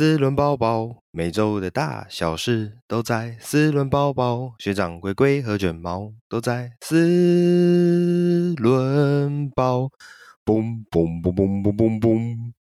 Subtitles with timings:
[0.00, 4.54] 四轮包包，每周的大小事都在四轮包包。
[4.58, 9.90] 学长龟龟和卷毛都在四轮包。
[10.42, 12.52] 嘣嘣嘣嘣嘣嘣嘣，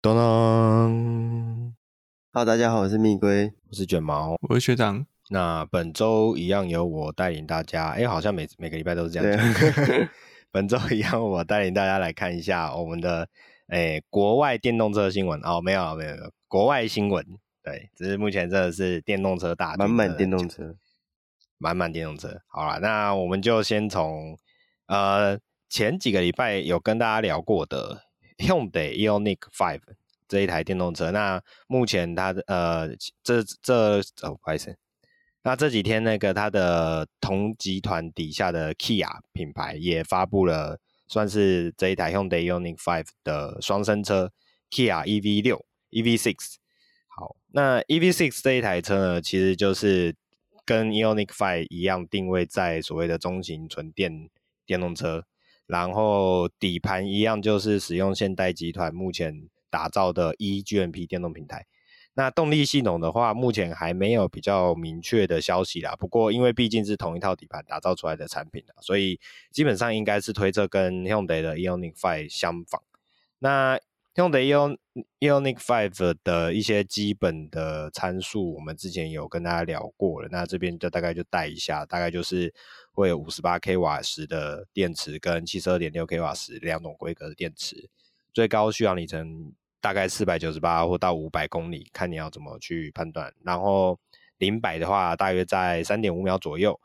[0.00, 1.74] 当当。
[2.32, 5.04] Hello，大家好，我是蜜龟，我是卷毛，我是学长。
[5.28, 10.08] 那本周一样由我带领大家，哎，好像每每个礼拜都是这样讲。
[10.50, 13.28] 本周一样，我带领大家来看一下我们的。
[13.70, 17.24] 哎，国外电动车新闻哦，没有没有没有，国外新闻，
[17.62, 20.74] 对，只是目前真的是电动车大，满满电动车，
[21.56, 22.36] 满满电动车。
[22.48, 24.36] 好了，那我们就先从
[24.86, 28.02] 呃前几个礼拜有跟大家聊过的
[28.38, 29.82] Hyundai Ioniq Five
[30.26, 32.88] 这一台电动车，那目前它的呃
[33.22, 34.76] 这这哦不好意思，
[35.44, 40.80] 那这几天那个它的同集团底下的 Kia 品牌也发布了。
[41.10, 44.32] 算是这一台 Hyundai Ioniq 5的双生车
[44.70, 45.60] ，Kia EV6、
[45.90, 46.36] EV6。
[47.08, 50.14] 好，那 EV6 这一台车呢，其实就是
[50.64, 54.30] 跟 Ioniq 5一样，定位在所谓的中型纯电
[54.64, 55.24] 电动车，
[55.66, 61.66] 然后底盘一样，就是使用现代集团目前打造的 eGMP 电动平台。
[62.20, 65.96] 那动力系统的话，目前还没有比较明确的消息啦。
[65.96, 69.18] 不过，因为毕竟是同一套底盘打造出来的产品啦，所以
[69.50, 72.82] 基本上应该是推测跟 Hyundai 的 Ioniq 5相仿。
[73.38, 73.80] 那
[74.14, 74.54] Hyundai
[75.18, 80.28] Ioniq 5的一些基本的参数，我们之前有跟大家聊过了。
[80.30, 82.52] 那这边就大概就带一下，大概就是
[82.92, 87.88] 会有五十八 k 瓦时的电池跟七十二点六 k 瓦时两种规格的电池，
[88.34, 89.54] 最高续航里程。
[89.80, 93.32] 大概四百九十八或到五百公里，看你要怎么去判断。
[93.42, 93.98] 然后
[94.38, 96.78] 零百的话，大约在三点五秒左右。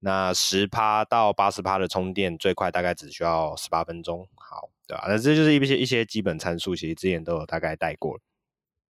[0.00, 4.28] 那十趴到八十趴的充电，最快大概只需要十八分钟。
[4.34, 5.04] 好，对吧？
[5.06, 8.18] 那这就是一些一些基本参数，其实之前都有大概带过。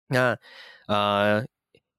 [0.07, 0.37] 那
[0.87, 1.45] 呃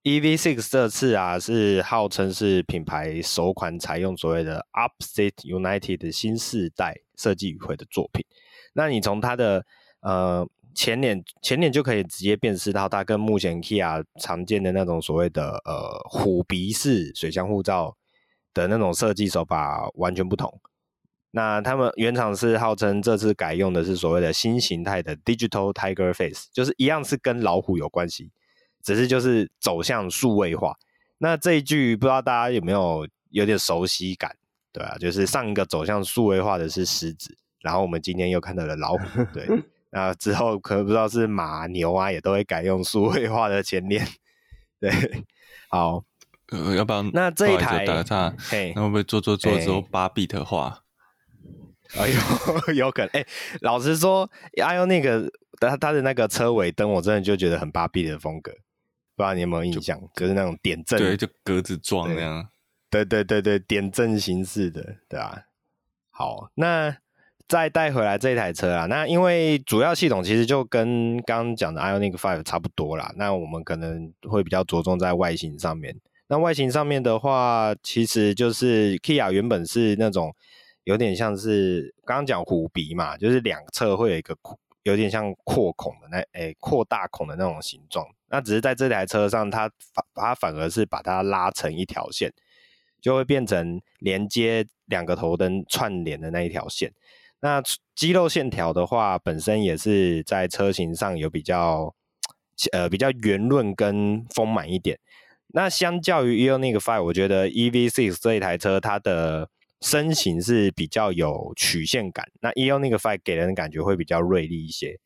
[0.03, 8.25] ，EV6 这次啊，是号称是品牌首款采用所谓的 Upset United 的新世代设计语汇的作品。
[8.73, 9.65] 那你从它的
[10.01, 10.49] 呃。
[10.73, 17.95] 前脸前脸就可以直接辨识到，它跟目前 Kia 常见的那种所谓的呃虎鼻式水箱护罩
[18.53, 20.59] 的那种设计手法完全不同。
[21.31, 28.31] 那他们原厂是号称这次改用的是所谓的新形态的 Digital Tiger Face，就是一样是跟老虎有关系，
[28.83, 30.75] 只是就是走向数位化。
[31.17, 34.35] 那这一句不知道大家有没有有点熟悉感？
[34.71, 39.47] 对啊，就是上一个走向数位化的是狮子，然后我们今天又看到了老虎，对。
[39.95, 44.03] 那之后可能不知道是马牛啊，也都会改用数位化的前脸。
[44.79, 44.91] 对，
[45.69, 46.03] 好，
[46.47, 50.79] 呃，要不然那这一台打个岔，嘿，那会不会做做做之后八 bit 化？
[51.95, 53.09] 哎呦，有可能。
[53.09, 53.27] 哎、欸，
[53.61, 54.27] 老实说
[54.57, 58.51] ，Ioniq 那个它它的那个车尾灯，我真的就觉得很八 bit 的风格，
[59.15, 60.01] 不知道你有没有印象？
[60.15, 62.49] 就，就是那种点阵，对，就格子状那样。
[62.89, 65.41] 对对对对，点阵形式的，对吧、啊？
[66.09, 66.97] 好，那。
[67.47, 75.95] 再带回来这一台车啊，那因为主要系统其实就跟刚刚讲的 Ioniq 5差不多啦，那我们可能会比较着重在外形上面。
[76.27, 80.33] 那外形上面的话，其实就是 Kia 原本是那种
[80.85, 84.35] 有点像是刚刚讲虎鼻嘛，就是两侧会有一个
[84.83, 88.07] 有点像扩孔的那诶扩大孔的那种形状。
[88.29, 92.33] 那只是在这台车上，它反它反而是把它拉成一条线，
[92.99, 96.91] 就会变成连接两个头灯串联的那一条线。
[97.43, 97.61] 那
[97.93, 101.93] 肌肉线条的话，本身也是在车型上有比较，
[102.71, 104.97] 呃，比较圆润跟丰满一点。
[105.47, 109.49] 那相较于 Ioniq 5，我觉得 EV6 这一台车它的
[109.81, 112.25] 身形是比较有曲线感。
[112.39, 114.97] 那 Ioniq 5给人的感觉会比较锐利一些。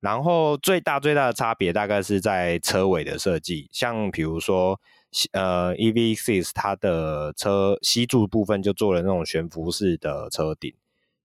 [0.00, 4.80] 然后最大最大的差别大概是在车尾的设计，像比如说，
[5.32, 10.72] 呃，EV6 它的车吸柱部分就做了那种悬浮式的车顶。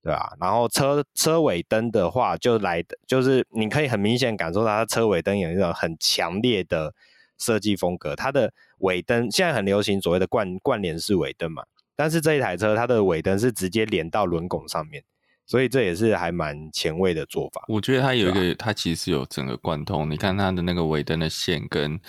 [0.03, 6.93] 对啊，然后车车尾灯的话，就来的就是你可以很明显感受到它车尾灯有一种很强烈的
[7.37, 8.15] 设计风格。
[8.15, 11.63] 它的尾灯现在很流行所谓的贯贯联式尾灯嘛，
[11.95, 15.03] 但是这一台车它的尾灯是直接连到轮拱上面，
[15.45, 17.63] 所以这也是还蛮前卫的做法。
[17.67, 20.09] 我觉得它有一个，它其实有整个贯通。
[20.09, 21.99] 你看它的那个尾灯的线跟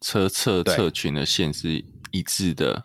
[0.00, 2.82] 车侧侧裙的线是一致的。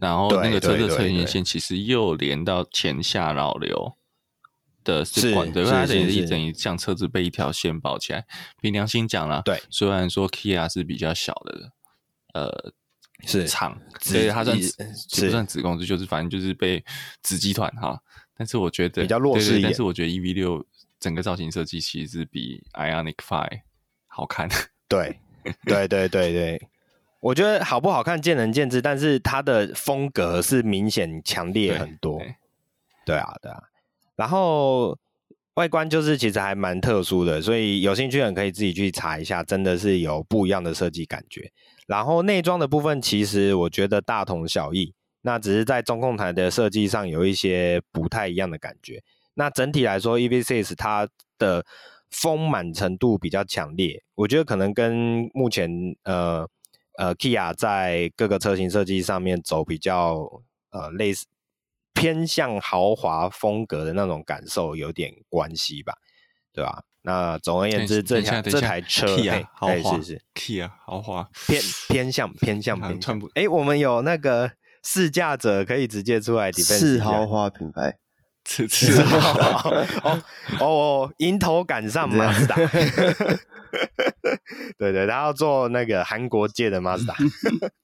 [0.00, 3.96] 然后那个车的车型线其实又连到前下扰流
[4.84, 8.26] 的是管的，它等于一等于像车子被一条线包起来。
[8.60, 11.72] 凭良心讲啦，对，虽然说 Kia 是比较小的，
[12.34, 12.72] 呃，
[13.26, 16.84] 是厂，所以它算不算子公司，就是反正就是被
[17.22, 18.00] 子集团哈。
[18.36, 19.62] 但是我觉得比较弱势一点。
[19.64, 20.64] 但是我觉得 EV 六
[21.00, 23.60] 整个造型设计其实是比 Ionic Five
[24.06, 24.48] 好看。
[24.88, 25.18] 对。
[25.64, 26.68] 对对对对，
[27.20, 32.18] 我觉得好不好看见仁见智，但是它的风格是明显强烈很多。
[32.18, 32.34] 对，
[33.06, 33.62] 对啊，对啊。
[34.16, 34.96] 然后
[35.54, 41.50] 外观就是其实还蛮特殊的，所以有兴趣的人可以自己去查一下，真的是有不一样的设计感觉。
[41.86, 49.02] 然后内装的部分，其实我觉得大同小异，那只是在中控台的设计上有一些不太一样的感觉。
[49.34, 51.64] 那整体来说，EV6 它的
[52.10, 55.70] 丰满程度比较强烈，我觉得可能跟目前
[56.04, 56.48] 呃
[56.98, 60.18] 呃 Kia 在各个车型设计上面走比较
[60.70, 61.26] 呃类似
[61.94, 65.94] 偏向豪华风格的那种感受有点关系吧，
[66.52, 66.82] 对吧？
[67.02, 74.50] 那总而言之，这台这台车 Kia 豪华是是 Kia 豪华偏偏向偏向偏向，哎，我们有那个
[74.82, 77.96] 试驾者可以直接出来 defend 次豪华品牌。
[78.48, 79.02] 次次
[80.02, 80.22] 哦
[80.58, 82.56] 哦，迎头赶上 Mazda，
[84.78, 87.14] 对 对，他要做那个韩国界的马自达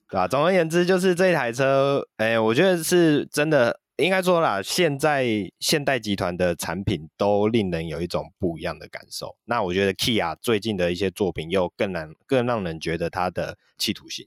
[0.08, 0.26] 对吧？
[0.26, 5.26] 总而言之，就是这台车，哎、欸，我觉得是真的，应该说啦，现在
[5.60, 9.36] 现代集团的产品都令人有一种不一样的感受。
[9.44, 14.26] 那我觉得 Kia 最近的一些作品又更难，更让人觉得它的企图心，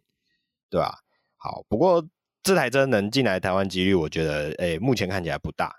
[0.69, 0.99] 对吧？
[1.37, 2.05] 好，不过
[2.43, 5.73] 这台车能进来台湾几率，我觉得，哎、欸，目前看起来不大。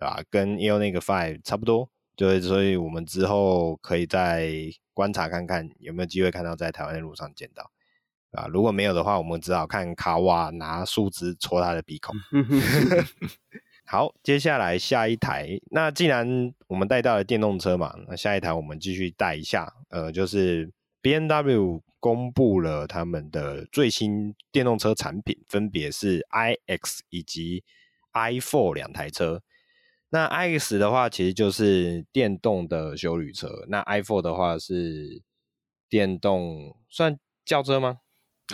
[0.00, 4.50] 啊，跟 IONIQ 5差不多，对，所以我们之后可以再
[4.94, 7.70] 观察看看有没有机会看到在台湾的路上见到
[8.32, 8.46] 啊。
[8.46, 12.14] 如果没有的话，我们只好看卡瓦拿树枝戳他的鼻孔。
[13.86, 20.70] 好，接下来下一台，那既然我们带到了电动车嘛，那下一台我们继续带一下，呃，就是
[21.02, 27.64] BMW 公布了他们的最新电动车产品，分别是 iX 以及
[28.12, 29.42] I Four 两台车。
[30.10, 33.66] 那 iX 的话，其实就是电动的修旅车。
[33.68, 35.22] 那 i4 的话是
[35.88, 37.98] 电动，算轿车吗？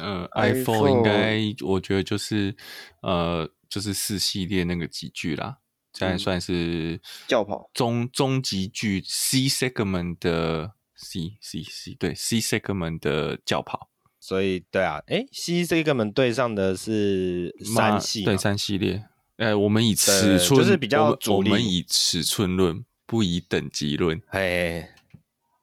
[0.00, 2.56] 呃，i4 应该我觉得就是
[3.02, 5.58] 呃，就是四系列那个级距啦，
[5.92, 13.90] 这样算是轿跑中中级距 C segment 的 C C C 对 C segment 的轿跑。
[14.18, 19.04] 所以对啊，诶，C segment 对上的是三系，对三系列。
[19.36, 24.22] 哎、欸，我们以尺寸就是比较主力，我们以尺寸论，不以等级论。
[24.28, 24.94] 哎，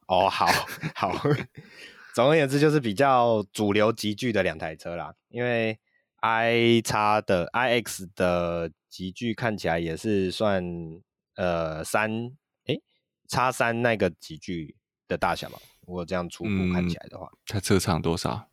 [0.07, 0.45] 哦，好
[0.93, 1.13] 好，
[2.13, 5.13] 总而言之就是比较主流级距的两台车啦。
[5.29, 5.79] 因为
[6.17, 10.61] i 叉的 iX 的级距看起来也是算
[11.35, 12.11] 呃三
[12.65, 12.75] 哎
[13.29, 14.75] 叉三那个级距
[15.07, 15.57] 的大小嘛。
[15.87, 18.49] 如果这样初步看起来的话，嗯、它车长多少？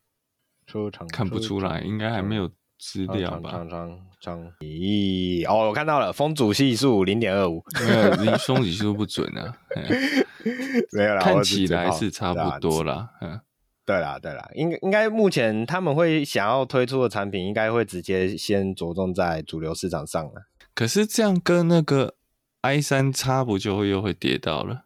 [0.64, 2.48] 车长看不出来，应该还没有。
[2.78, 9.52] 资料吧，张张张咦哦，我看到了，风阻系数零点二五，没有，离风阻系数不准啊，
[10.92, 13.40] 没有啦，看起来是差不多啦，嗯，
[13.84, 20.46] 对啦对啦，应该应该目前他们会想要推出的产品，应该会直接先着重在主流市场上了。
[20.74, 22.14] 可是这样跟那个
[22.60, 24.84] i 三叉不就会又会跌到了？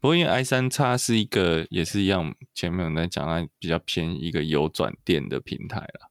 [0.00, 6.10] 不过因为 i 三叉是一个也是一样，前面有在讲它比较偏一个有转电的平台了。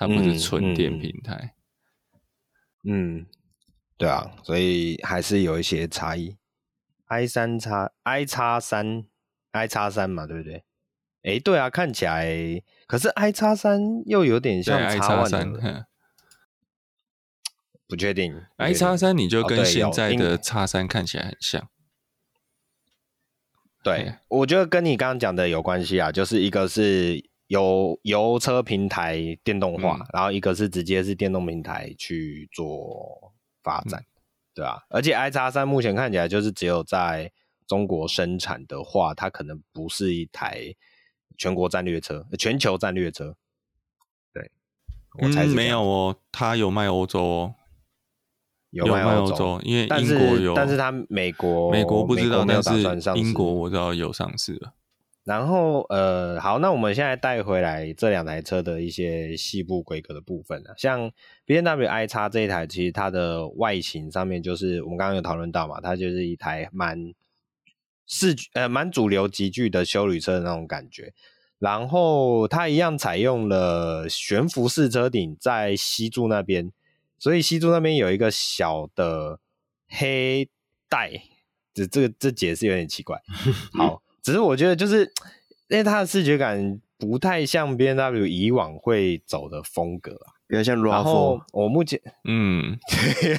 [0.00, 1.54] 它不是纯电平台
[2.84, 3.26] 嗯，嗯，
[3.98, 6.38] 对啊，所以还是有一些差异。
[7.08, 9.04] i 三叉 i 叉三
[9.50, 10.64] i 叉三嘛，对不对？
[11.22, 15.84] 哎，对啊，看起来，可是 i 叉三又有点像 X 1，
[17.86, 18.42] 不确定。
[18.56, 21.68] i 叉三你就跟现在的叉三看起来很像。
[23.82, 27.28] 对，对，我觉得跟你刚刚讲的有关系啊，就是一个是。
[27.50, 34.06] 有油车平台电动化，嗯，然后一个是直接是电动平台去做发展，嗯，
[34.54, 34.78] 对啊？
[34.88, 37.32] 而且 i 叉三目前看起来就是只有在
[37.66, 40.72] 中国生产的话，它可能不是一台
[41.38, 43.34] 全国战略车，全球战略车。
[44.32, 44.48] 对，
[45.20, 47.54] 我猜是，嗯，没有哦，它有卖欧洲哦，
[48.70, 54.74] 有卖欧洲，因为英国有，但是它美国美国不知道，但是英国我知道有上市了。
[55.22, 61.12] 然后，呃，好，那我们现在带回来这两台车的一些细部规格的部分啊，像
[61.46, 67.12] BMW iX 这一台，其实它的外形上面就是我们刚刚有讨论到嘛，它就是一台蛮
[68.06, 71.12] 视觉呃蛮主流集聚的休旅车的那种感觉。
[71.58, 76.72] 然后它一样采用了悬浮式车顶在西柱那边，
[77.18, 79.38] 所以西柱那边有一个小的
[79.86, 80.48] 黑
[80.88, 81.12] 带，
[81.74, 83.20] 这这个这解释有点奇怪。
[83.76, 84.02] 好。
[84.22, 85.02] 只是我觉得，就是
[85.68, 90.90] 因为它的视觉感不太像 BMW 以往会走的风格啊，比较像 RAV4。
[90.90, 92.78] 然后我目前嗯，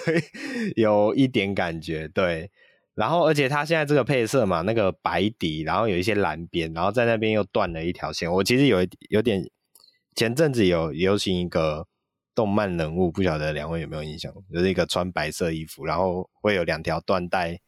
[0.76, 2.50] 有一点感觉，对。
[2.94, 8.32] 然后而且它现在这个配色嘛，那个白底，然后有一些蓝边，然后在那边又断了一条线。
[8.32, 9.50] 我其实有一有点
[10.14, 11.88] 前阵子有流行一个
[12.36, 14.32] 动漫人物，不晓得两位有没有印象？
[14.54, 17.60] 就是一个穿白色衣服，然后会有两条缎带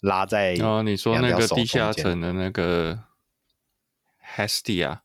[0.00, 2.98] 拉在哦，你说那个地下城的那个
[4.36, 5.00] Hestia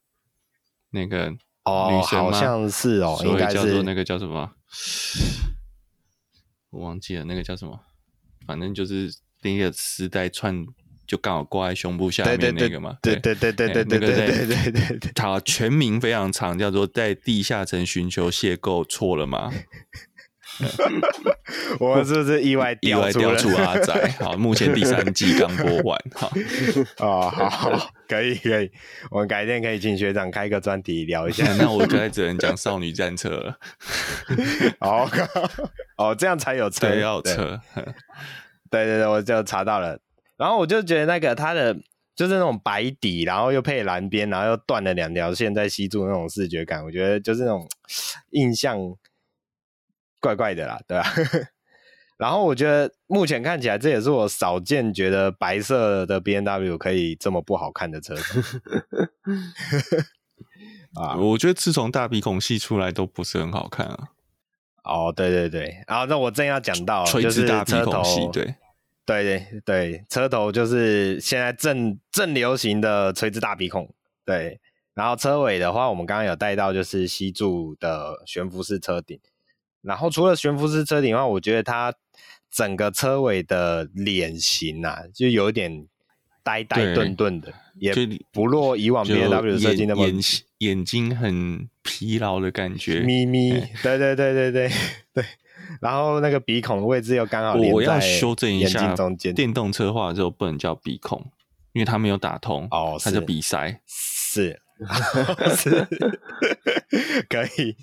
[0.91, 1.35] 那个。
[1.63, 4.51] 哦，好像是哦，应该是叫做那个叫什么？
[6.71, 7.79] 我忘记了，那个叫什么？
[8.47, 10.65] 反正就是那个丝带串，
[11.05, 12.97] 就刚好挂在胸部下面那个嘛。
[13.03, 15.11] 对对对对对对对对对对对。
[15.13, 19.53] 它全名非常长，叫做在地下城寻求邂逅，错了吗？
[21.79, 23.93] 我们是不是意外意外掉出阿仔？
[24.19, 25.99] 好，目前第三季刚播完。
[26.13, 26.31] 好，
[26.99, 28.71] 哦，好，好，可以，可以，
[29.09, 31.45] 我们改天可以请学长开个专题聊一下。
[31.57, 33.57] 那我现在只能讲少女战车了。
[34.79, 35.09] 好，
[35.97, 37.59] 哦，这样才有车，要有车。
[38.69, 39.99] 对对对，我就查到了。
[40.37, 41.75] 然后我就觉得那个它的
[42.15, 47.67] 就是那种白底，然后又配蓝边，然后又断了两条线在吸住那种视觉感，我觉得就是那种
[48.31, 48.77] 印象。
[50.21, 51.05] 怪怪的啦，对吧？
[52.17, 58.15] 然后我觉得目前看起来，这也是我少见觉得白色的 B N W 可以这么不好看的车
[60.93, 61.15] 啊！
[61.17, 64.09] 我觉得自从大鼻孔系出来都不是很好看啊。
[64.83, 68.55] 哦，对对对，然后那我正要讲到，就是车头，对
[69.05, 73.91] 对对对，车头就是现在正正流行的垂直大鼻孔，
[74.23, 74.59] 对。
[74.93, 79.19] 然后车尾的话，我们刚刚有带到，就是吸柱的悬浮式车顶。
[79.81, 81.93] 然后除了悬浮式车顶的话，我觉得它
[82.51, 85.87] 整个车尾的脸型啊，就有一点
[86.43, 87.93] 呆呆顿顿的，也
[88.31, 90.15] 不落以往 BMW 设计那么眼
[90.59, 93.51] 眼睛很疲劳的感觉，眯眯。
[93.81, 94.71] 对对对对对
[95.13, 95.25] 对。
[95.79, 99.33] 然后那个鼻孔的位置又刚好我要修正一下中间。
[99.33, 101.25] 电动车化之后不能叫鼻孔，
[101.71, 103.79] 因为它没有打通哦，它叫鼻塞。
[103.87, 104.61] 是。
[105.55, 105.69] 是，
[107.29, 107.75] 可以，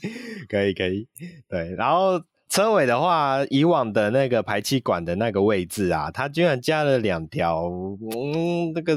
[0.48, 1.08] 可以，可以，
[1.48, 1.74] 对。
[1.76, 8.96] 然后车尾的话，以往的那个排气管的那个位置啊，它居然加了两条，嗯，那个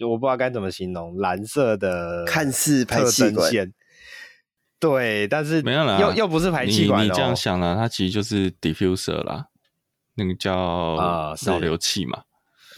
[0.00, 3.50] 我不知道该怎么形容，蓝色的看似排气管。
[3.50, 3.72] 线，
[4.80, 9.46] 对，但是没有啦，又又不是排气管，哦，你，你这样想啦，它其实就是 diffuser 啦，
[10.16, 12.22] 那个叫啊扰流器嘛，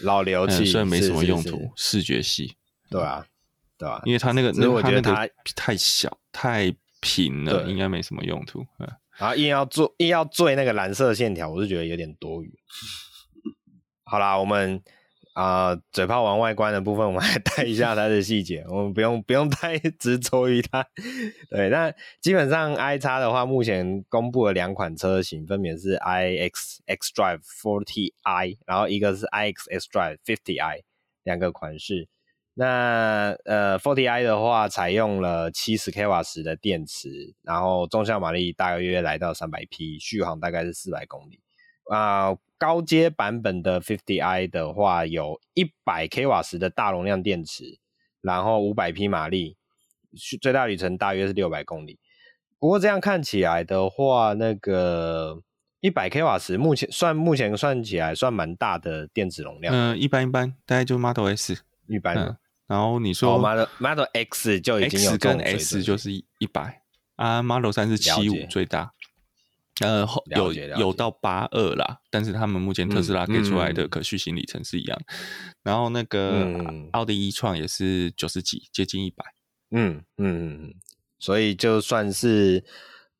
[0.01, 2.01] 扰流器，虽然没什么用途，是是是。
[2.01, 2.55] 视觉系，
[2.89, 3.25] 对啊。
[3.79, 4.01] 对吧？
[4.03, 8.65] 因为它那个，那我觉得它太小太平了，应该没什么用途。
[9.17, 12.53] 然后硬要做，硬要做那个蓝色线条，我是觉得有点多余。
[14.03, 14.81] 好啦，我们
[15.33, 18.65] 啊、呃，嘴炮王外观的部分，我们来带一下它的细节。
[18.67, 20.85] 我们不用不用太 执着于它。
[21.49, 26.51] 对，那基本上 i 叉的话，目前公布了两款车型，分别是 iX
[26.85, 30.81] xDrive 40i，然后一个是 iX xDrive 50i，
[31.23, 32.09] 两个款式。
[32.59, 41.39] 那呃，Forty I 的话，采用了七十 k 瓦时的电池，然后纵向马力大约来到三百匹，续航大概是四百公里。
[41.89, 47.79] 啊、呃，高阶版本的 Fifty I 的话，有一百 k 瓦时的大容量电池，
[48.19, 49.55] 然后五百匹马力，
[50.41, 51.97] 最大里程大约是六百公里。
[52.59, 55.41] 不过这样看起来的话，那个
[55.79, 59.73] 一百 k 瓦时目前算目前算起来算蛮大的电池容量。
[59.73, 62.25] 嗯、呃，一般一般，大概就 Model S 一般的。
[62.25, 62.37] 嗯
[62.69, 66.83] 然后你说 Model Model X 就已经有 X 跟 S 就是一百
[67.15, 68.93] 啊，Model 三是七五最大，
[69.81, 70.07] 呃
[70.37, 75.01] 有有到八二啦，但是他们目前特斯拉给出来的可续行里程是一样。
[75.63, 76.47] 然后那个
[76.91, 79.25] 奥迪 e-tron 也是九十几，接近一百。
[79.71, 80.73] 嗯嗯嗯，
[81.17, 82.63] 所以就算是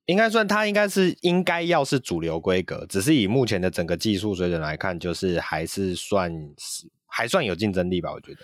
[0.06, 8.41] 应该算它应该是应该要是主流规格，只是以目前的整个技术水准来看，就是还是算是还算有竞争力吧，我觉得。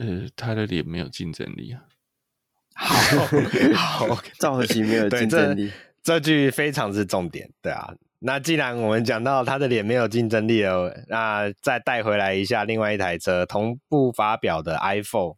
[0.00, 1.82] 呃，他的脸没有竞争力啊。
[3.76, 5.70] 好，好，造型没有竞争力
[6.02, 7.94] 这，这句非常是重点，对啊。
[8.20, 15.34] 那既然我们讲到他的脸没有竞争力了，那再带回来一下另外一台车同步发表的 iPhone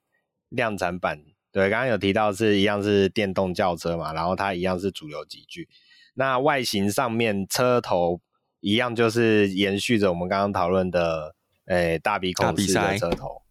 [0.50, 1.18] 量产版，
[1.50, 5.68] 对，刚刚有提到是一样是电动轿车嘛，然后它一样是主流级距。
[6.14, 8.20] 那外形上面车头
[8.60, 11.34] 一样就是延续着我们刚刚讨论的，
[11.66, 13.42] 诶、欸，大鼻孔式的车头。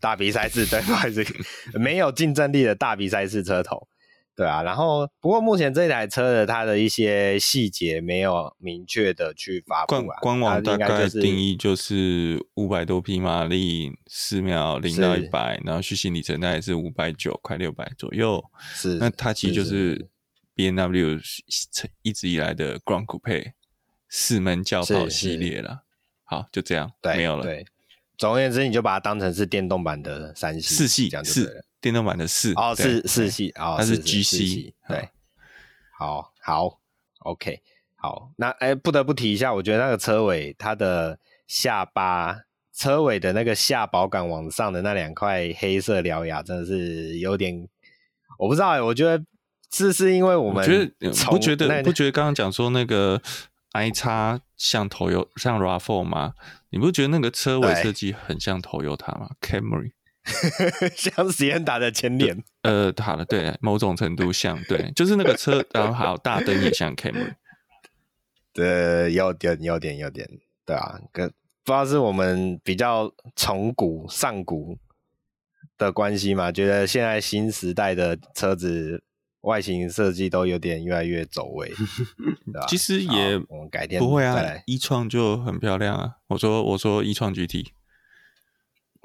[0.00, 1.24] 大鼻塞式，对，不好意思，
[1.78, 3.88] 没有竞争力的大鼻塞式车头，
[4.36, 4.62] 对啊。
[4.62, 10.18] 然后，不过目前这台车的它的一些细节没有明确的去发布啊。
[10.20, 18.44] 官网大概定义就是五百多匹马力，四秒零到一百，然后续行里程大概是五百九，快六百左右。
[18.74, 20.08] 是，那它其实就是
[20.54, 21.18] B N W
[22.02, 23.52] 一直以来的 Ground Coupe
[24.08, 25.84] 四门轿跑系列了。
[26.24, 27.44] 好，就这样，对，没有了。
[27.44, 27.64] 对，
[28.16, 31.64] 总而言之，你就把它当成是电动版的三系，四系，这样就对了。
[31.80, 35.08] 电动版的四，哦，四四系，哦，它是 GC，对，
[35.96, 36.80] 好好
[37.20, 37.60] ，OK，
[37.94, 42.40] 好，那哎，不得不提一下，我觉得那个车尾它的下巴，
[42.74, 47.68] 车尾的那个下保杆往上的那两块黑色獠牙，真的是有点，
[48.38, 49.24] 我不知道哎，我觉得
[49.70, 53.20] 是是因为我们觉得不觉得不觉得刚刚讲说那个
[53.72, 56.32] i 叉像 Toyota 像 RAV4 吗？
[56.70, 59.92] 你不觉得那个车尾设计很像 Toyota 吗？Camry。
[60.96, 67.34] 像实验打的前脸，呃，好了，对，某种程度像，对，就是那个车，然后还有大灯也像 Camry，
[68.52, 70.28] 对，有点，有点，有点，
[70.64, 74.76] 对啊，跟不知道是我们比较从古上古
[75.78, 76.50] 的关系嘛？
[76.50, 79.04] 觉得现在新时代的车子
[79.46, 81.68] 外形设计都有点越来越走位，
[82.46, 82.66] 对吧？
[82.68, 84.36] 其实也我们改天不会啊
[84.66, 87.72] ，e-tron 就很漂亮啊，我说我说 e-tron GT。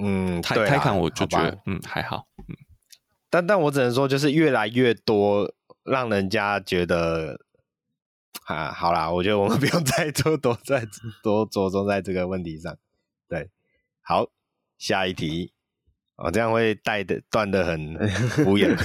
[0.03, 2.55] 嗯，泰泰坦我就觉得嗯还好，嗯，
[3.29, 7.39] 但但我只能说就是越来越多让人家觉得
[8.45, 10.87] 啊，好啦，我觉得我们 不用再多多再
[11.21, 12.75] 多着重在这个问题上，
[13.29, 13.51] 对，
[14.01, 14.25] 好，
[14.79, 15.53] 下一题，
[16.23, 17.95] 我这样会带的断的很
[18.29, 18.75] 敷衍。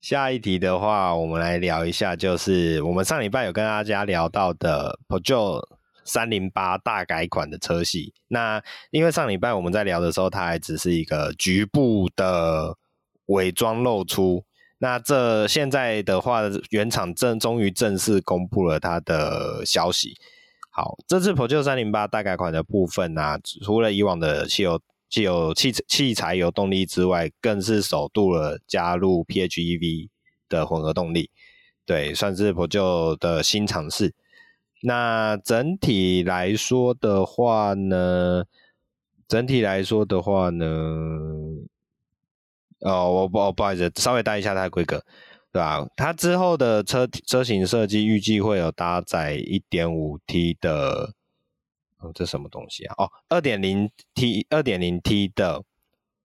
[0.00, 5.62] 下一题的话，我们来聊一下，就是我们上礼拜有跟大家聊到的 Peugeot
[6.04, 12.76] 三零八大改款的车系，那因为上礼拜我们在聊的时候，它还只是一个局部的
[13.26, 14.44] 伪装露出。
[14.78, 20.16] 那这现在的话，原厂正终于正式公布了它的消息。
[20.70, 30.08] 好，这次 Peugeot 三零八大改款的部分呢、啊，除了以往的汽油、既有、汽汽柴油动力之外，更是首度了加入 PHEV
[30.48, 31.30] 的混合动力。
[31.86, 34.14] 对，算是 Peugeot 的新尝试。
[34.82, 38.44] 那整体来说的话呢，
[39.26, 40.66] 整体来说的话呢，
[42.80, 45.02] 哦，我不，不好意思，稍微带一下它的规格，
[45.50, 45.84] 对吧？
[45.96, 51.14] 它之后的车车型设计预计会有搭载 1.5T 的，
[51.98, 52.94] 哦，这什么东西啊？
[52.98, 55.62] 哦二点零 T 二点零 T 的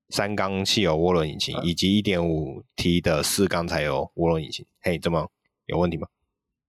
[0.09, 4.65] 三缸汽油涡轮引擎，以及一点五 T 的四缸柴油涡轮引擎。
[4.81, 5.31] 嘿，怎么
[5.65, 6.07] 有问题吗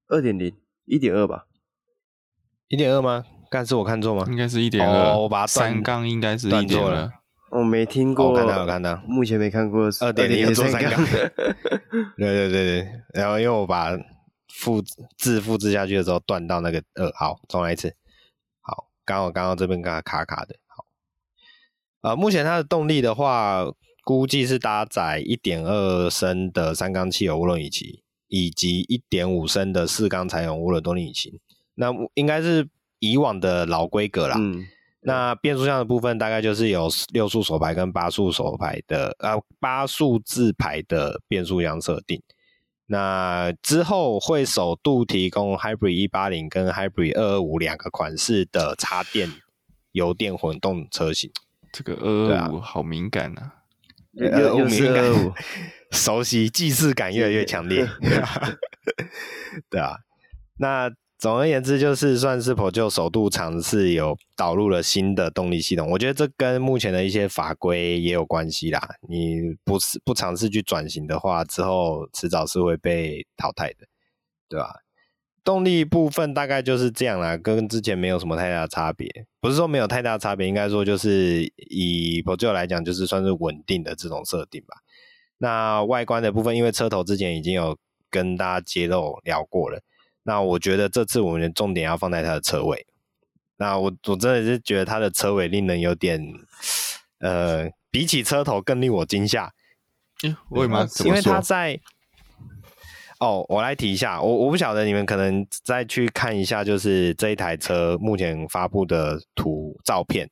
[0.08, 0.54] 二点零，
[0.86, 1.46] 一、点二吧。
[2.68, 3.24] 一点二吗？
[3.50, 4.24] 刚是我看错吗？
[4.28, 5.16] 应该是一点二。
[5.18, 7.12] 我把它三缸应该是一点二。
[7.50, 11.04] 我没听过，我看到我看到，目前没看过二点零做三缸。
[12.16, 13.96] 对对对对，然后因为我把
[14.48, 14.82] 复
[15.16, 17.94] 字复制下去的时候断到那个二，好，重来一次。
[19.04, 20.56] 好，刚好刚刚这边刚刚卡卡的。
[20.66, 20.84] 好，
[22.00, 23.64] 呃，目前它的动力的话，
[24.02, 31.38] 估计是搭载一点二升的三缸汽油涡轮引擎，以及一点五升的四缸柴油涡轮动力引擎。
[31.74, 34.36] 那应该是以往的老规格啦。
[34.38, 34.66] 嗯，
[35.00, 42.22] 那变速箱的部分大概就是有六速手排跟八速手排的，呃，八速自排的变速箱设定。
[42.86, 49.30] 那之后会首度提供 Hybrid 一八零跟 Hybrid 二二五两个款式的插电
[49.92, 51.30] 油电混动车型。
[51.72, 53.54] 这个二二五好敏感啊！
[54.32, 55.04] 二二五敏感，
[55.90, 57.88] 熟悉，既视感越来越强烈。
[59.70, 59.98] 对啊，
[60.58, 60.90] 那。
[61.24, 65.88] 总而言之，就是算是 Peugeot 首度尝试有导入了新的动力系统。
[65.90, 68.78] 我觉得这跟目前的一些法规也有关系啦。
[69.08, 73.86] 你不是不尝试去转型的话，之后迟早是会被淘汰的，
[74.50, 74.68] 对吧？
[75.42, 79.08] 动力部分大概就是这样啦，跟之前没有什么太大的差别。
[79.40, 84.76] 不是说没有太大差别，应该说就是以 p o 来讲，就是算是稳定的这种设定吧。
[85.38, 87.78] 那外观的部分，因为车头之前已经有
[88.10, 89.80] 跟大家揭露聊过了。
[90.24, 92.84] 那我觉得这次我们的重点要放在它的车尾。
[93.56, 96.20] 那我我真的是觉得它的车尾令人有点，
[97.20, 99.52] 呃，比起车头更令我惊吓。
[100.24, 100.88] 嗯，为什么？
[101.04, 101.78] 因为它在，
[103.20, 110.28] 哦，我来提一下，我我不晓得你们可能再去看一下，就是这一台车目前发布的图照片。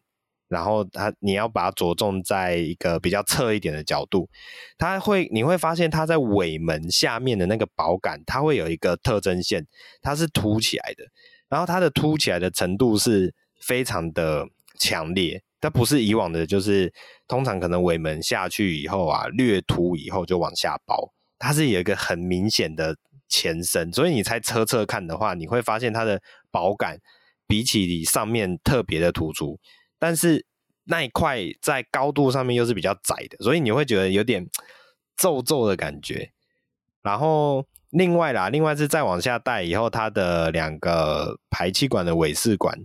[0.53, 4.29] 然后它，你要把它着重在一个比较侧一点的角度，
[4.77, 9.67] 它会，你会发现它在尾门下面的那个保杆，它会有一个特征线，
[10.03, 11.05] 它是凸起来的。
[11.49, 14.47] 然后它的凸起来的程度是非常的
[14.79, 16.93] 强烈，它不是以往的，就是
[17.27, 22.95] 通常可能尾门下去以后啊，略凸以后就往下包，它是有一个很明显的
[23.27, 26.99] 前伸，所以你在车侧看的话，你会发现它的保杆
[27.47, 29.59] 比起你上面特别的突出。
[30.03, 30.45] 但是
[30.87, 34.45] 那一块在高度上面又是比较窄的，所以你会觉得有点
[35.17, 36.33] 皱皱的感觉。
[37.03, 42.77] 然后另外啦，另外是再往下带以后，它的两个排气管的尾式管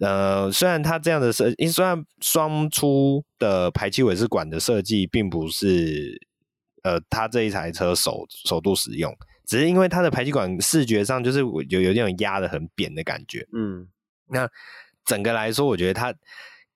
[0.00, 6.20] 呃，虽然它这样的设计，虽然双出的排气尾式管的设计并不是
[6.82, 9.16] 呃，它这一台车首首度使用，
[9.46, 13.46] 只是因为它的排气管视觉上就是有有那种压的很扁的感觉。
[13.52, 13.86] 嗯，
[14.26, 14.50] 那
[15.08, 16.14] 整个来说，我觉得它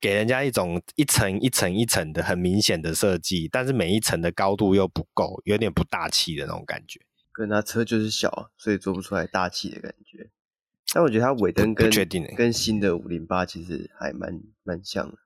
[0.01, 6.99] 给人家一种一层一层一层的很明显的设计，但是每一层的高度又不够，有点不大气的那种感觉。
[7.31, 10.31] 跟它车就是小，所以做不出来大气的感觉。
[10.95, 15.19] 但我觉得它尾灯跟确定跟新的五零八其实还蛮蛮像的。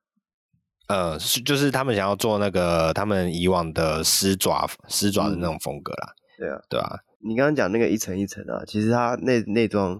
[0.87, 6.13] 呃，是就是他们想要做那个他们以往的狮爪狮爪的那种风格啦。
[6.13, 6.99] 嗯、对啊，对啊。
[7.19, 9.99] 你刚刚讲那个一层一层啊，其实它内内装，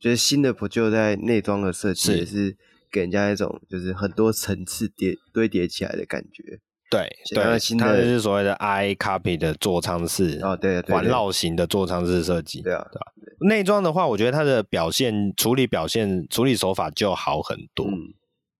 [0.00, 2.56] 就是新的普就在内装的设计也是
[2.90, 6.60] 给人家一种就是很多层次叠堆叠起来的感觉。
[6.90, 7.42] 对对，
[7.76, 12.60] 它就是所谓的 iCockpit 的座舱式哦，对，环绕型的座舱式设计。
[12.62, 13.12] 对啊，对啊。
[13.48, 17.84] 内装的话，我觉得它的表现处理表现处理手法就好很多。
[17.86, 18.14] 嗯，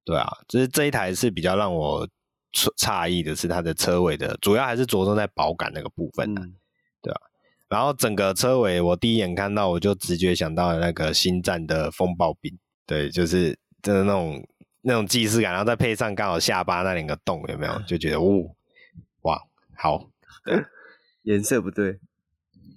[0.04, 2.08] 对啊，就是这一台是比较让我
[2.76, 6.34] 诧异的是它的车尾的，主要还是着重在保感那个部分。
[7.68, 14.46] 然后整个车尾，我第一眼看到我就直觉想到了那个星战的风暴兵，对，就是真的那种。
[14.86, 17.72] 那种既视感，然后再配上刚好下巴那两个洞，有没有？
[17.88, 18.54] 就觉得，呜，
[19.22, 19.40] 哇，
[19.74, 20.10] 好，
[21.24, 21.98] 颜色不对，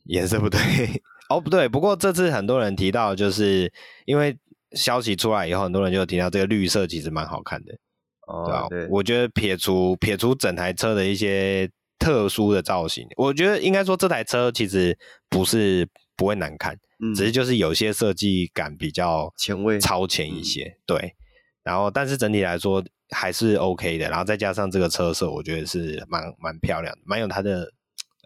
[0.05, 0.57] 颜色不对，
[1.27, 1.67] 哦，不对。
[1.67, 3.69] 不过这次很多人提到，就是
[4.05, 4.37] 因为
[4.71, 7.77] 消息出来以后，很多人就提到这个绿色其实蛮好看的，
[8.25, 8.67] 哦，对吧？
[8.69, 14.97] 对，我觉得撇除撇除整台车的一些特殊的造型，我觉得应该说这台车其实
[15.29, 21.15] 不是不会难看，嗯，只是就是有些设计感比较前卫、超前一些，嗯，对。
[21.63, 24.09] 然后，但是整体来说还是 OK 的。
[24.09, 27.73] 然后再加上这个车色，我觉得是蛮蛮漂亮的，蛮有它的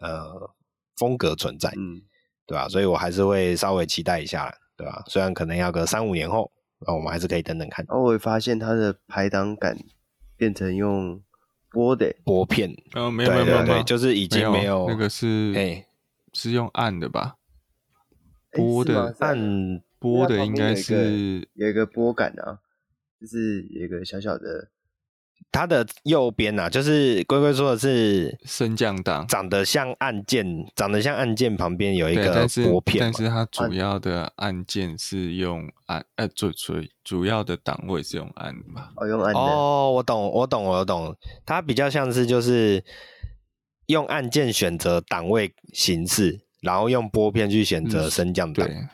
[0.00, 0.48] 呃
[0.96, 2.00] 风格存在，嗯，
[2.46, 2.68] 对吧？
[2.68, 5.02] 所以我还是会稍微期待一下，对吧？
[5.08, 6.52] 虽然可能要个三五年后，
[6.86, 7.84] 那我们还是可以等等看。
[7.88, 9.76] 然后我会发现它的排档杆
[10.36, 11.20] 变成用
[11.72, 12.14] 拨的。
[12.24, 14.86] 拨片，哦，没有没有没有，没有，就是已经没有，没有。
[14.88, 15.86] 那个是哎。
[16.34, 17.36] 是用按的吧？
[18.52, 19.14] 拨的。
[19.18, 22.58] 按拨的应该是有一个拨杆啊。
[23.20, 24.68] 就是有一个小小的，
[25.52, 38.88] 它的右边呐、啊，就是龟龟说的是升降档，长得像按键，长得像按键旁边有一个拨片但，但是它主要的按键是用按，呃，主主主要的档位是用按的嘛？
[38.96, 39.38] 哦，用按的。
[39.38, 41.14] 哦，我懂，我懂，我懂。
[41.44, 42.82] 它比较像是就是
[43.88, 48.88] 用按键选择档位形式，然后用拨片去选择升降档、嗯。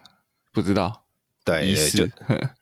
[0.53, 1.05] 不知道，
[1.45, 2.05] 对，就。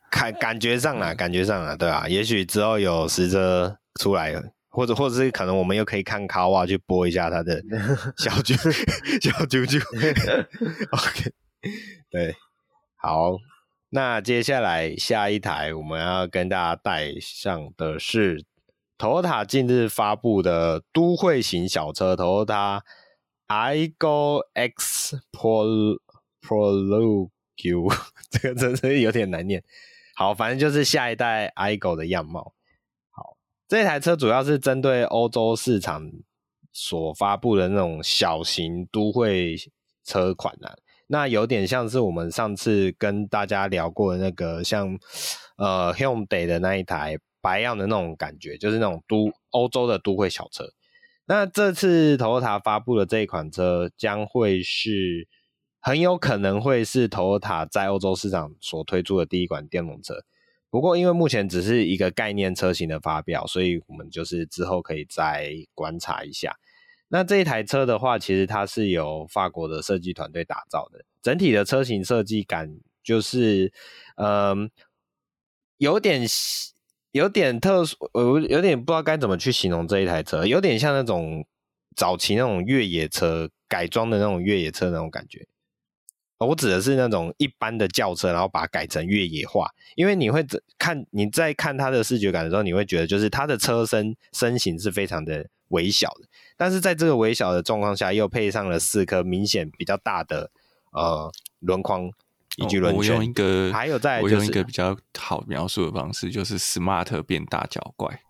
[0.08, 7.62] 感感觉上啊，感觉上啊，对啊，也许之后有实车出来了，或者或者是可能我们又可以看卡瓦去播一下他的
[8.18, 8.54] 小啾
[9.20, 9.82] 小啾啾。
[10.92, 11.32] OK，
[12.10, 12.34] 对，
[12.96, 13.36] 好，
[13.90, 18.44] 那接下来下一台我们要跟大家带上的是
[18.98, 22.80] Toyota 近日发布的都会型小车 Toyota
[23.48, 26.00] Aygo X Prologue，
[28.30, 29.62] 这个真是有点难念。
[30.16, 32.54] 好，反正就是下一代 Aygo 的样貌。
[33.68, 36.10] 这台车主要是针对欧洲市场
[36.72, 39.56] 所发布的那种小型都会
[40.04, 40.76] 车款啊。
[41.08, 44.98] 那有点像是我们上次跟大家聊过的那个像，像
[45.56, 50.64] 呃 Hyundai 的那一台白样的那种感觉，就是那种都欧洲的都会小车。
[51.26, 55.28] 那这次 Toyota 发布的这一款车将会是。
[55.78, 60.14] 很有可能会是 Toyota 在欧洲市场所推出的第一款电动车，
[60.76, 66.54] 不过因为目前只是一个概念车型的发表，所以我们就是之后可以再观察一下。
[67.08, 72.70] 那这一台车的话，其实它是由法国的设计团队打造的，整体的车型设计感
[73.02, 73.72] 就是，
[74.16, 74.70] 嗯，
[75.78, 76.26] 有点
[77.12, 81.46] 有点特殊，我有点不知道该怎么去形容这一台车，有点像那种
[81.96, 85.46] 早期那种越野车改装的那种越野车那种感觉。
[86.38, 89.70] 我指的是那种一般的轿车，然后把它改成越野化。
[89.94, 90.44] 因为你会
[90.78, 100.50] 看你在看它的视觉感的时候，你会觉得就是它的车身身形是非常的微小的，但是在这个微小的状况下，又配上了四颗明显比较大的
[100.92, 102.10] 呃轮框
[102.58, 103.14] 以及轮圈。
[103.14, 108.20] 哦、我用一个还有在、就是、我用一个比较好描述的方式，就是 smart 变大脚怪。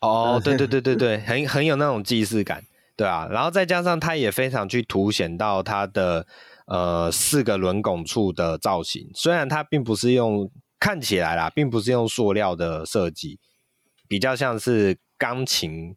[0.00, 2.62] 哦，对对对对对，很很有那种既视感，
[2.94, 3.26] 对啊。
[3.30, 6.26] 然后再加上它也非常去凸显到它的。
[6.70, 13.40] 呃，四个轮拱处的造型，虽然它并不是用看起来啦，并不是用塑料的设计，
[14.06, 15.96] 比较像是钢琴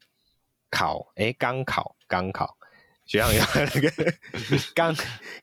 [0.72, 2.58] 烤，哎，钢烤钢烤，
[3.06, 3.92] 学长有那个
[4.74, 4.96] 钢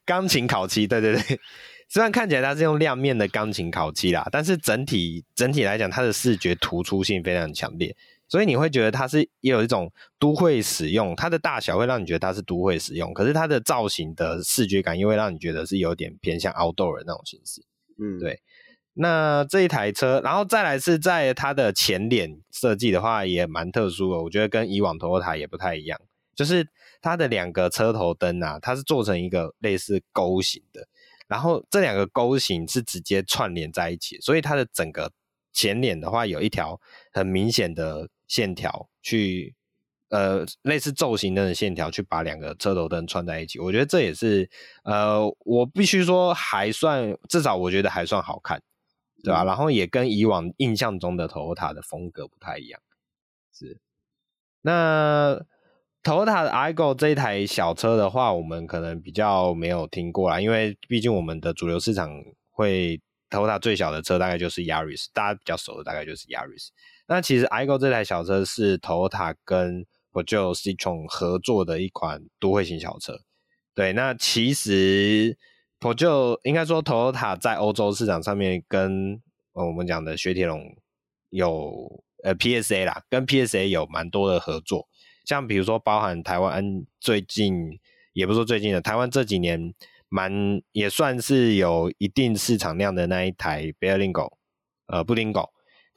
[0.03, 1.39] 钢琴烤漆，对对对，
[1.87, 7.95] 虽然看起来它是用亮面的钢琴烤漆啦，但是整体整体来讲，它的视觉突出性非常强烈，
[8.31, 17.61] 所以你会觉得它是也有一种都会使用，它的大小会让你觉得它是都会使用，可是它的造型的视觉感又会让你觉得是有点偏向 outdoor 的那种形式。
[17.99, 18.41] 嗯，对。
[18.93, 25.99] 那这一台车，然后再来是在它的前脸设计的话，也蛮特殊的，我觉得跟以往 Toyota 也不太一样，
[26.33, 26.65] 就是
[27.01, 30.87] 它的两个车头灯啊，它是做成一个类似钩形的，
[31.27, 35.11] 然后这两个钩形是直接串联在一起，所以它的整个
[35.53, 36.79] 前脸的话，有一条
[37.13, 39.53] 很明显的线条去，
[40.07, 44.49] 呃，类似轴形的线条去把两个车头灯串在一起，我觉得这也是，
[44.85, 48.61] 呃，我必须说还算，至少我觉得还算好看。
[49.23, 49.43] 对吧、啊？
[49.43, 52.81] 然后也跟以往印象中的 Toyota 的风格不太一样。
[53.53, 53.79] 是，
[54.61, 55.39] 那
[56.01, 62.09] Toyota 的 Aygo 这一台小车的话，我们可能比较没有听过啦，因为毕竟我们的主流市场
[62.49, 66.69] 会 Toyota 最小的车大概就是 Yaris，大家比较熟的大概就是 Yaris。
[67.11, 73.19] 那其实 Igo 这台小车是 Toyota 跟 Peugeot Citroen 合作的一款都会型小车。
[73.75, 75.37] 对，那其实。
[75.81, 79.19] Peugeot 应该说，Toyota 在欧洲市场上面跟
[79.53, 80.77] 我们讲的雪铁龙
[81.31, 84.87] 有呃 PSA 啦，跟 PSA 有蛮多的合作。
[85.25, 87.79] 像比如说，包含台湾最近，
[88.13, 89.73] 也不是说最近的，台湾这几年
[90.07, 94.33] 蛮也算是有一定市场量的那一台 Berlingo，
[94.85, 95.49] 呃，布林狗，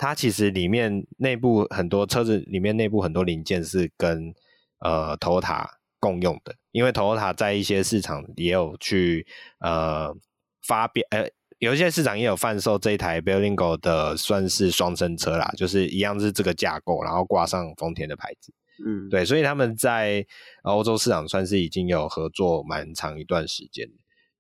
[0.05, 4.35] 它其实里面内部很多车子里面内部很多零件是跟
[4.81, 5.67] 呃 Toyota
[5.99, 9.27] 共用的，因为 Toyota 在一些市场也有去
[9.61, 10.15] 呃
[10.61, 11.27] 发表，呃
[11.59, 18.53] 有一些市场也有贩售这一台 Berlingo 的，算是双生车啦，就是一样是这个架构，然后挂上丰田的牌子，
[18.85, 20.27] 嗯，对，所以他们在
[20.65, 23.89] 欧洲市场算是已经有合作蛮长一段时间。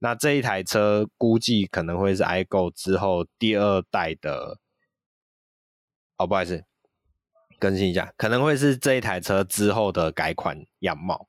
[0.00, 4.58] 那这一台车估计可能会是 Aygo 之后第二代的，
[6.16, 6.64] 哦，不好意思，
[7.58, 11.26] 更新一下，可能会是这一台车之后的改款样貌。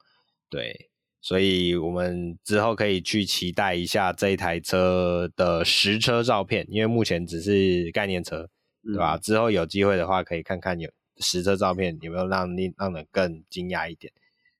[0.50, 0.90] 对，
[1.22, 8.48] 所以我们之后可以去期待一下这一台车的实车照片，因为目前只是概念车，
[8.84, 9.16] 对吧？
[9.16, 14.14] 嗯、之后有机会的话，可以看看有实车照片有没有让你让人更惊讶一点。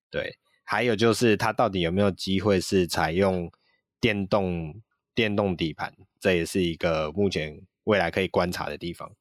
[0.10, 3.52] 对，还有就是它到底有没有机会是采用
[4.02, 4.82] 电动
[5.14, 9.12] 电动底盘，这也是一个目前未来可以观察的地方。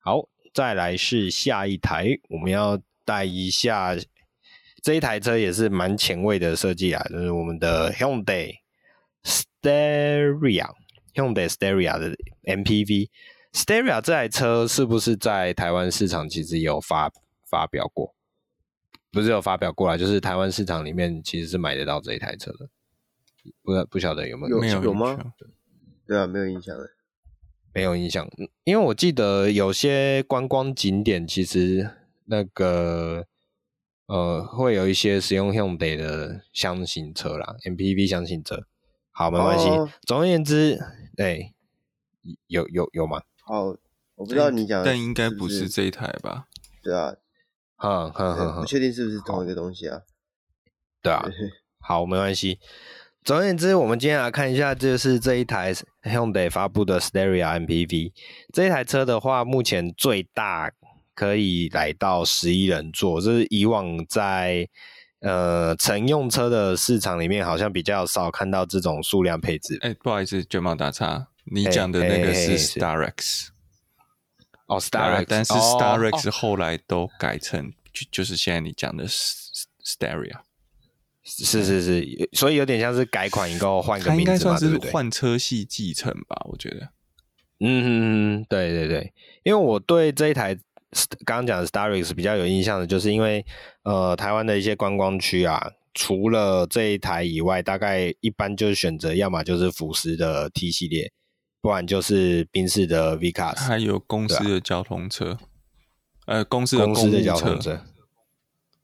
[0.00, 3.96] 对，好，再来是下一台，我们要带一下。
[4.82, 8.54] 这一台车也是蛮前卫的设计啊，就是我们的 Hyundai
[9.22, 10.70] Steria。
[11.12, 13.10] Hyundai Steria 的 MPV。
[13.52, 17.12] Steria 这台车是不是在台湾市场其实有发
[17.46, 18.14] 发表过？
[19.12, 22.68] 不是有发表过啦，就是台湾市场里面其实是买得到这一台车的。
[23.62, 25.18] 不不晓得有没有有有吗？
[26.06, 26.88] 对啊，没有印象的，
[27.72, 28.28] 没有印象。
[28.64, 31.90] 因为我记得有些观光景点其实
[32.26, 33.26] 那个。
[34.12, 38.66] 呃，会有一些使用 Hyundai 的厢型车啦，MPV 厢型车。
[39.12, 39.68] 好，没关系。
[39.68, 40.80] 哦、总而言之，
[41.16, 41.54] 对，
[42.48, 43.22] 有有有吗？
[43.44, 43.66] 好，
[44.16, 46.48] 我不知道你讲，但应该不是这一台吧？
[46.82, 47.14] 对啊，
[47.76, 50.00] 嗯哼哼哼，不确定是不是同一个东西啊？
[51.00, 51.24] 对啊，
[51.78, 52.58] 好，没关系。
[53.24, 58.12] 总而言之，我们今天来看一下，就是这一台 Hyundai 发布的 Stereo MPV。
[58.52, 60.72] 这一台车的话，目前最大。
[61.12, 64.66] 可以来到十一人座，这是以往在
[65.20, 69.76] 呃乘用车的市场里面，好像比较少看到这种数量配置。
[69.82, 73.48] 哎、欸，不好意思，卷毛打岔，你讲的那个是 Starex，
[74.64, 80.38] 哦，Starex，但是 Starex 后来都改成就就是现在你讲的 Staria，
[81.24, 86.46] 是是是，所以有点像是改款以后换个名字嘛，应该算是换车系继承吧？
[86.48, 86.88] 我觉得，
[87.60, 90.58] 嗯，对对对，因为我对这一台。
[91.24, 93.46] 刚刚讲的 Starix 比较有印象的，就是因为
[93.84, 101.12] 呃，台湾的一些观光区啊，除了这一台以外，大概一般就是选择要么就是福斯的 T 系列，
[101.62, 105.38] 不然就是宾士的 V-Class，还有公司的交通车，
[106.26, 107.84] 啊、呃，公司的公司的交通车，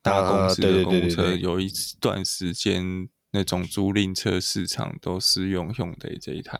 [0.06, 1.68] 大公司的公车，有一
[2.00, 6.58] 段时间那种租赁车市场都是用 Hyundai 这一台。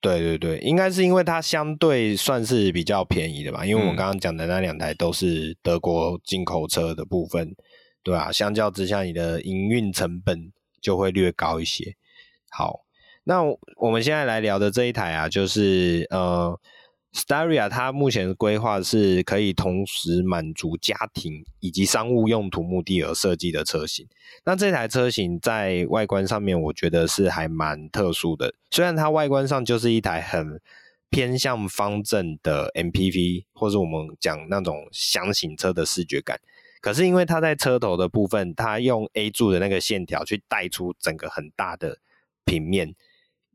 [0.00, 7.54] 对对对，应该是因为它相对算是比较便宜的吧，因为我们刚刚讲的那两台都是德国进口车的部分，
[8.04, 8.30] 对吧？
[8.30, 11.96] 相较之下，你的营运成本就会略高一些。
[12.50, 12.84] 好，
[13.24, 13.42] 那
[13.76, 16.56] 我们现在来聊的这一台啊，就是呃
[17.18, 24.06] Staria 它目前的规划是可以同时满足家庭以及商务用途目的而设计的车型。
[24.44, 28.54] 那这台车型在外观上面，我觉得是还蛮特殊的。
[28.70, 30.60] 虽然它外观上就是一台很
[31.10, 36.38] 偏向方正的 MPV，或是我们讲那种箱型车的视觉感，
[36.80, 41.98] 可是因为它在车头的部分，它用 A 柱的那个线条去带出整个很大的
[42.44, 42.94] 平面，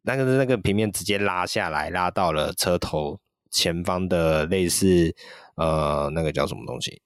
[0.02, 3.22] 那个那个平面直接拉下来，拉到了车头。
[3.54, 5.16] 前方的类似
[5.56, 7.02] 呃那个叫什么东西，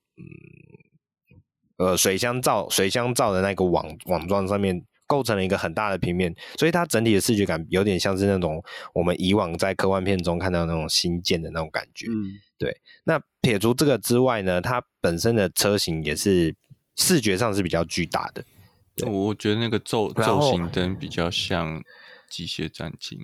[1.78, 12.08] 嗯，呃水箱罩水箱罩的那个网网状上面构成了一个很大的平面，所以它整体的视觉感有点像是那种我们以往在科幻片中看到那种新建的那种感觉。
[12.08, 12.76] 嗯，对。
[13.04, 16.56] 那撇除这个之外呢，它本身的车型也是
[16.96, 18.44] 视觉上是比较巨大的。
[19.06, 21.84] 我觉得那个轴轴形灯比较像
[22.30, 23.20] 机械战机。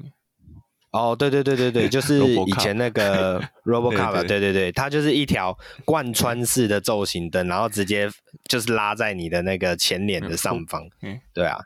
[0.94, 8.08] 哦，对对对对对，就是 以前那个 RoboCop，对对对，它就是一条贯穿式的造型灯，然后直接
[8.48, 10.88] 就是拉在你的那个前脸的上方。
[11.02, 11.58] 嗯，对啊，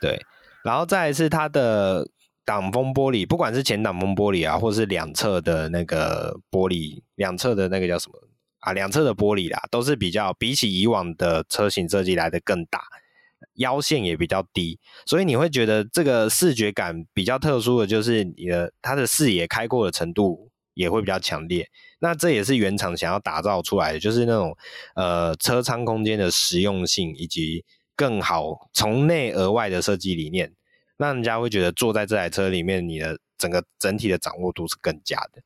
[0.00, 0.20] 对，
[0.62, 2.06] 然后再来是它的
[2.44, 8.14] 挡风玻璃，不管是前挡风玻璃啊，或是两侧的那个玻璃，两侧的那个叫什么
[8.60, 8.74] 啊？
[8.74, 12.82] 两侧的玻璃啦，都是比较比起以往的车型设计来的更大。
[13.56, 21.68] 腰线也比较低，所以你会觉得这个视觉感比较特殊的就是你的它的视野开阔的程度也会比较强烈。
[21.98, 24.56] 那这也是原厂想要打造出来的，就是那种
[24.94, 27.64] 呃车舱空间的实用性以及
[27.94, 30.52] 更好从内而外的设计理念，
[30.98, 35.42] 让人家会觉得坐在这台车里面，你的整个整体的掌握度是更佳的，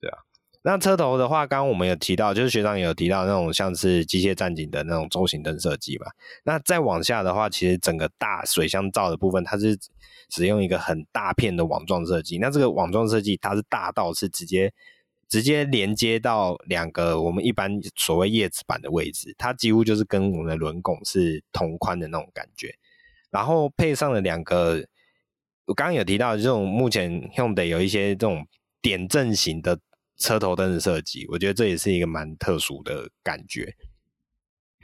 [0.00, 0.18] 对啊。
[0.66, 6.06] 那车头的话，刚刚我们有提到，就是学长也有提到那种像是机械战警的那种轴形灯设计嘛。
[6.42, 9.78] 那再往下的话，其实整个大水箱罩的部分，它是
[10.30, 12.38] 使用一个很大片的网状设计。
[12.38, 14.72] 那这个网状设计，它是大到是直接
[15.28, 22.74] 直接连接到两个我们一般所谓叶子板的位置，它几乎就是跟我们的轮拱是同宽的那种感觉。
[23.30, 24.82] 然后配上了两个，
[25.66, 28.46] 我刚刚有提到，这种目前用的有一些这种
[28.80, 29.78] 点阵型的。
[30.18, 33.74] 车头灯的设计，我觉得这也是一个蛮特殊的感觉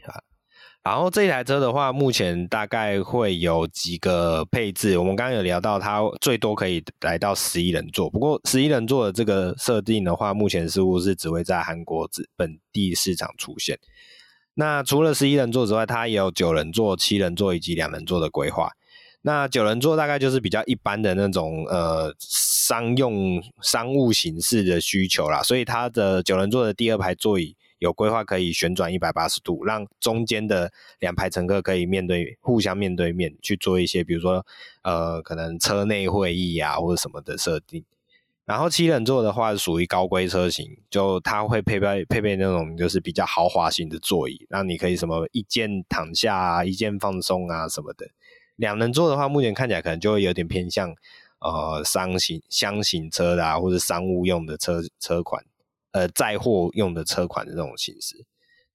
[0.07, 0.15] 啊。
[0.83, 4.97] 然后这台车的话，目前大概会有几个配置。
[4.97, 8.09] 我们刚刚有聊到，它最多可以来到十一人座。
[8.09, 13.79] 不过十一人座的这个设定的话，目前似乎是只会在韩国本地市场出现。
[14.55, 18.71] 那除了十一人座之外，它也有九人座、七人座以及两人座的规划。
[19.23, 34.47] 那九人座大概就是比较一般的那种呃商用商务形式的需求啦，所以它的九人座的第二排座椅有规划可以旋转一百八十度，让中间的两排乘客可以面对互相面对面去做一些，比如说
[34.83, 37.85] 呃可能车内会议啊或者什么的设定。
[38.47, 48.09] 然后七人座的话属于高规车型，就它会配备配备那种就是比较豪华型的座椅，让你可以什么一键躺下啊，一键放松啊什么的。
[48.61, 50.95] 两人座的话，目前看起来可能就会有点偏向，
[51.41, 55.43] 呃，商型箱型车的啊，或者商务用的车车款，
[55.93, 58.23] 呃，载货用的车款的这种形式，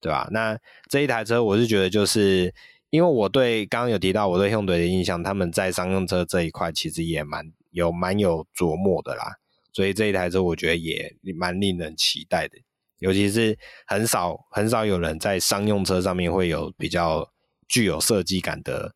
[0.01, 0.27] 对吧？
[0.31, 0.57] 那
[0.89, 2.51] 这一台车，我是觉得就是，
[2.89, 9.35] 因为我对刚刚有提到我对 Hyundai 的印象，他们在商用车这一块其实也蛮有蛮有琢磨的啦，
[9.71, 12.57] 所以这一台车我觉得也蛮令人期待的，
[12.97, 17.29] 尤其是很少很少有人在商用车上面会有比较
[17.67, 18.95] 具有设计感的。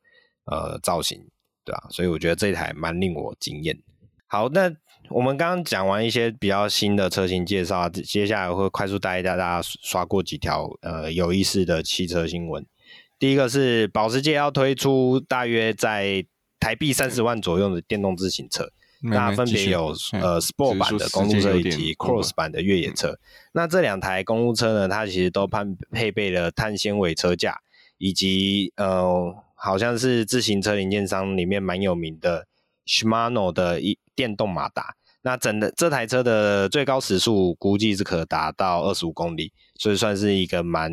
[0.50, 1.20] 呃，造型
[1.64, 1.88] 对吧？
[1.92, 3.78] 所以我觉得这一台蛮令我惊艳。
[4.26, 4.72] 好，那
[5.10, 12.66] 我们刚刚讲完一些比较新的车型介绍，接下来会快速带大家刷过几条呃有意思的汽车新闻。
[13.18, 16.24] 第一个是保时捷要推出大约在
[16.60, 23.12] 台币三十万左右的电动自行车，那分别有呃 Sport 版的公路车以及 Cross 版的越野车。
[23.12, 23.20] 嗯、
[23.54, 25.60] 那这两台公路车呢，它其实都配
[25.92, 27.60] 配备了碳纤维车架
[27.98, 29.36] 以及呃。
[29.62, 32.48] 好像是自行车零件商里面蛮有名的
[32.86, 40.92] Shimano 的一电动马达，那整的这台车的最高时速估计是可达到二十五公里，所以算是一个蛮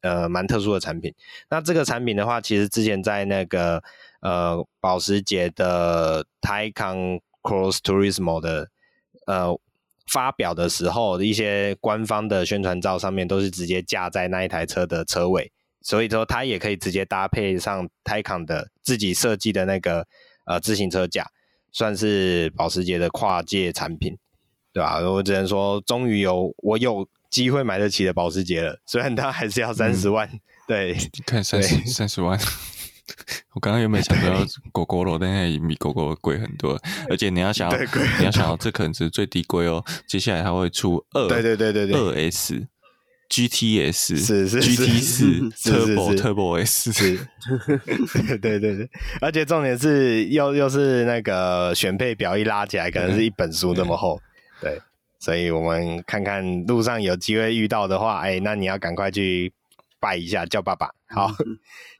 [0.00, 1.12] 呃蛮特殊的产品。
[1.50, 3.82] 那这个产品的话，其实之前在那个
[4.20, 8.68] 呃保时捷的 Taycan Cross Turismo 的
[9.26, 9.58] 呃
[10.06, 15.50] 发表的时候，一些官方的宣传照上面都是直接架在那一台车的车尾。
[15.84, 20.06] 所以说，它也可以直接搭配上 Taycan 的自己设计的那个
[20.46, 21.30] 呃自行车架，
[21.70, 24.16] 算是保时捷的跨界产品，
[24.72, 24.98] 对吧？
[25.00, 32.38] 我只能说，终于有我有机会买得起的保时捷了，虽然它还是要三十万，嗯、对，你看三十三十万，
[33.52, 36.80] 我刚刚有没有想到狗狗罗，但是比狗狗贵很多，
[37.10, 37.78] 而且你要想要，
[38.18, 39.84] 你要想要，这可能是最低规哦。
[40.06, 42.66] 接下来它会出二，对对对对对，二 S
[43.28, 47.18] GTS 是是 GT 四 Turbo Turbo S 是，
[48.38, 48.88] 对对对，
[49.20, 54.20] 而且重点是又又是那个选配表一拉起来，可能是一本书那么厚，
[54.60, 54.80] 对，
[55.18, 59.52] 所以我们看看路上有机会遇到的话，哎，那你要赶快去。
[60.00, 60.90] 拜一下，叫爸爸。
[61.06, 61.30] 好，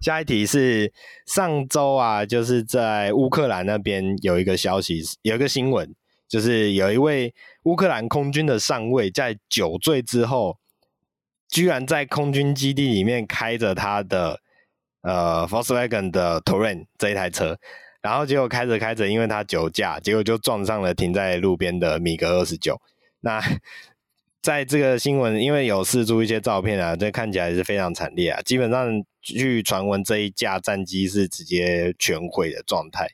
[0.02, 0.92] 下一题是
[1.24, 5.90] 上周啊，就是在乌克兰那边有一个消息，有一个新闻，
[6.28, 10.58] 就是有一位乌克兰空军的上尉在酒醉之后，
[11.48, 14.40] 居然在空军基地里面开着他的
[15.02, 17.58] 呃 Volkswagen 的 Touran 这一台车，
[18.02, 22.80] 然后结果开着开着，因为他酒驾，结果就撞上了停在路边的米格二十九。
[23.20, 23.40] 那
[24.42, 28.42] 在这个新闻，因为有释出一些照片啊，这看起来是非常惨烈啊。
[28.42, 33.06] 基本上，据传闻，这一架战机是直接全毁的状态。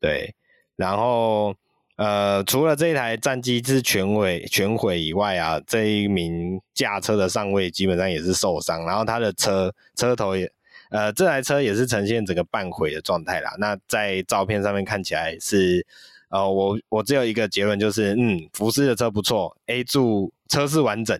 [0.00, 0.34] 对，
[0.74, 1.54] 然后
[1.96, 10.50] 呃，除了这一台战机是全毁全毁以外啊，这一名驾车的上尉基本上也是受伤，然后他的车车头也
[10.90, 13.54] 呃，这台车也是呈现整个半毁的状态啦。
[13.58, 15.86] 那在照片上面看起来是。
[16.28, 21.16] 呃，我我只有一个结论，就是嗯，福斯的车不错，A 柱车是完整，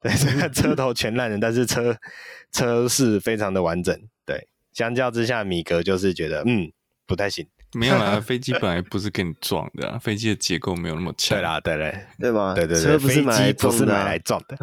[0.00, 1.94] 对，这个车头全烂了，但是车
[2.50, 3.94] 车是非常的完整，
[4.24, 6.72] 对，相较之下，米格就是觉得嗯
[7.06, 7.46] 不太行。
[7.74, 11.36] 没有啦， 飞机本来不是跟你撞的，啊，飞机的结构没有那么强。
[11.36, 12.54] 对啦，对对，对吗？
[12.54, 14.56] 对对对，车不是飞机不是买来撞的。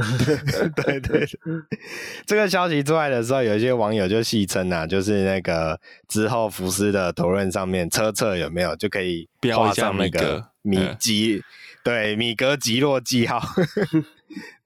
[0.76, 1.28] 对 对对，
[2.26, 11.44] 这个消息出来的时候，有一些网友就戏称啊，就是那个之后福斯的头刃上面车侧有没有就可以标上那个米吉，
[11.84, 13.42] 对米格吉洛记号。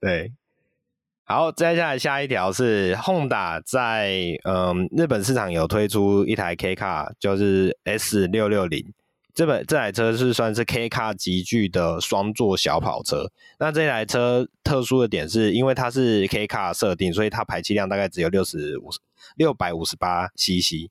[0.00, 0.32] 对。
[1.32, 8.84] 好，接下来下一条是 Honda 在嗯日本市场有推出一台 K Car，就是 S 六六零。
[9.32, 13.30] 这本这台车是算是 K Car 级距的双座小跑车。
[13.60, 18.88] 那这台车特殊的点是因为它是 K Car 设定，所以它排气量大概只有六十五
[19.36, 20.90] 六百五十八 CC，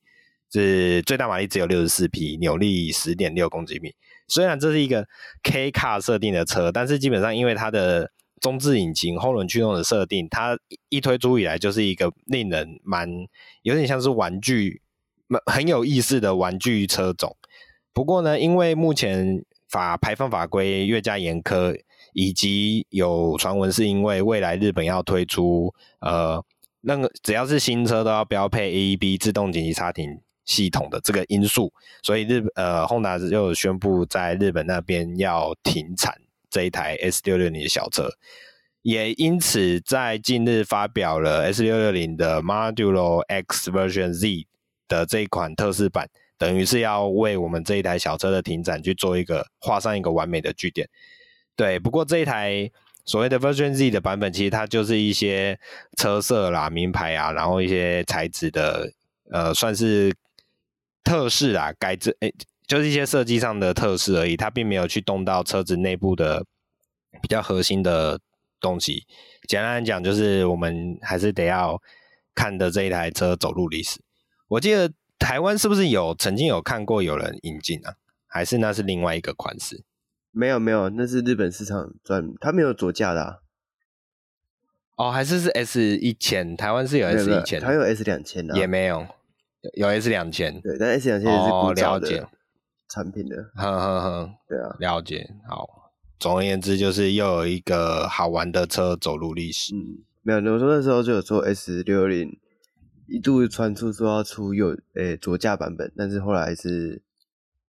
[0.50, 3.94] 是最大马力只有六十四匹，扭力十点六公斤米。
[4.30, 5.06] 虽然这是一个
[5.44, 8.10] K Car 设定的车，但是基本上因为它的
[8.42, 10.58] 中置引擎、后轮驱动的设定，它
[10.90, 13.10] 一推出以来就是一个令人蛮
[13.62, 14.82] 有点像是玩具，
[15.46, 17.36] 很有意思的玩具车种。
[17.94, 21.80] 不过呢，因为目前法排放法规越加严苛，
[22.14, 26.44] 以及有传闻是因为未来日本要推出呃，
[26.82, 31.72] 那个只要是新车都要标配 AEB 自动紧急刹停系统的这个因素，
[32.02, 36.16] 所以日呃，Honda 就宣布在日本那边要停产。
[36.50, 38.10] 这一台 S 六六零的小车，
[38.82, 44.48] 也因此在近日发表了 S 六六零的 Modulo X Version Z
[44.88, 50.90] 的这一款特试版，等于是要为我们这一台小车的停产去做一个画上一个完美的句点。
[51.56, 52.72] 对，不过这一台
[53.06, 55.60] 所谓的 Version Z 的版本，其实它就是一些
[55.98, 58.92] 车色啦、名牌啊，然后一些材质的，
[59.32, 60.14] 呃，算是
[61.04, 62.34] 特试啦，改制诶。
[62.70, 66.46] 就是一些设计上的特色而已，它并没有去动到车子内部的
[67.20, 68.20] 比较核心的
[68.62, 69.08] 东西。
[69.48, 71.82] 简单来讲，就是我们还是得要
[72.36, 74.00] 看的这一台车走路历史。
[74.50, 77.96] 我记得台湾是不是有曾经有看过有人引进啊？
[78.28, 79.84] 还是那是另外一个款式？
[80.30, 83.36] 没有没有，那是日本市场专，它没有左驾的、啊。
[84.96, 89.08] 哦，还是是 S 一千，台湾是有 S 一千，它有 S 两千的，也没有，
[89.74, 90.62] 有 S 两千。
[90.62, 92.08] 对，但 S 两千也是古早的。
[92.08, 92.28] 哦，了解。
[92.90, 95.30] 产品的，哼哼哼，对啊，了解。
[95.48, 99.76] 好，总而言之，就是又有一个好玩的车走入历史。
[99.76, 102.40] 嗯，没有，我说那时候就有说 S 六零
[103.08, 107.00] 一度传出说要出右诶、欸、左驾版本，但是后来是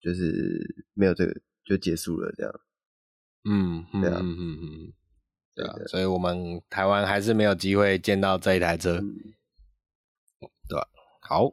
[0.00, 2.52] 就是没有这个就结束了这样。
[3.44, 4.92] 嗯，对啊，嗯嗯嗯，
[5.54, 9.14] 对啊，所以我们台湾还是没有机会见到这一台车，嗯、
[10.68, 10.88] 对吧？
[11.20, 11.44] 好，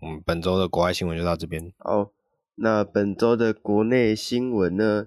[0.00, 1.70] 我们本周的国外新闻就到这边。
[1.76, 2.10] 好。
[2.62, 5.06] 那本周的国内新闻呢？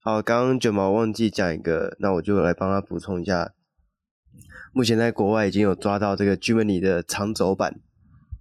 [0.00, 3.52] 好，刚刚卷毛忘记讲一个，那我就来帮他补充一下。
[4.72, 7.82] 目前在国外已经有抓到这个 Jimny 的长轴版，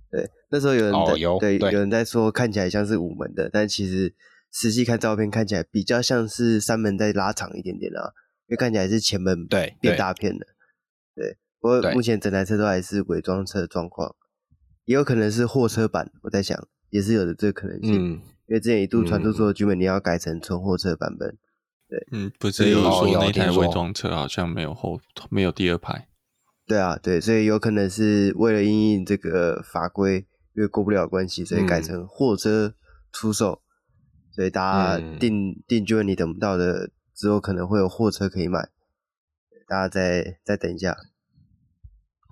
[0.09, 4.15] 对，那时候有人在、哦、对，对有人在说看起来像是五门的，但其实
[4.49, 8.13] 实际看照片看起来比较像是三门再拉长一点点啊，
[8.47, 10.47] 因为看起来是前门对变大片的，
[11.13, 14.15] 对，对不过目前整台车都还是伪装车的状况，
[14.85, 16.65] 也有可能是货车版，我在想。
[16.93, 21.35] 也是有的这个可能性，嗯、因为之前一度传出说，剧本你要改成纯货车版本，
[21.89, 26.07] 对，嗯，不是有说那台伪装车好像没有后没有第二排，
[26.67, 32.75] 对啊，对，所以有可能是为了因应这个法规，因为过不了关系，所以改成货车
[33.11, 33.53] 出售。
[33.53, 38.69] 嗯、所以大家订订 Germany 等不到的，之后可能会有货车可以买。
[39.67, 40.95] 大家再再等一下。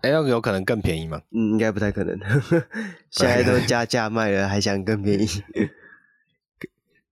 [0.01, 1.21] 哎，那有可能更便宜吗？
[1.31, 2.17] 嗯，应该不太可能。
[3.11, 5.27] 现在都加价卖了，还想更便宜？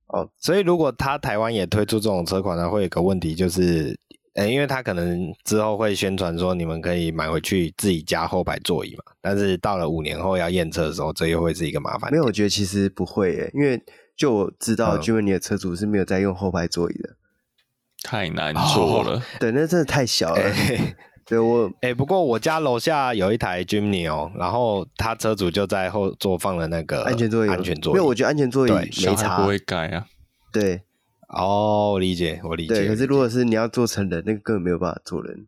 [0.07, 3.95] 哦，所以如果他台湾也推出这种车款呢，会有一个问题就是，
[4.33, 12.09] 哎，因为他可能之后会宣传说你们可以买回去自己加后排座椅嘛，但是到了五年后要验车的时候，这又会是一个麻烦。
[12.11, 13.79] 没有，我觉得其实不会诶，因为
[14.17, 17.15] 就我知道，Germany 的车主是没有在用后排座椅的，
[18.01, 19.17] 太难坐了。
[19.17, 20.41] 哦、对，那真的太小了。
[20.49, 20.95] 欸
[21.29, 27.97] 对我哎、欸，不过我家楼下有一台 Jimny 哦，然后他车主就在后座放了那个安全座椅，安全座椅。
[27.97, 30.07] 因为，我觉得安全座椅没差，不会改啊。
[30.51, 30.81] 对，
[31.27, 32.73] 哦，我理解，我理解。
[32.73, 35.45] 对，可是如果是你要做成人，那个根本没有办法做人。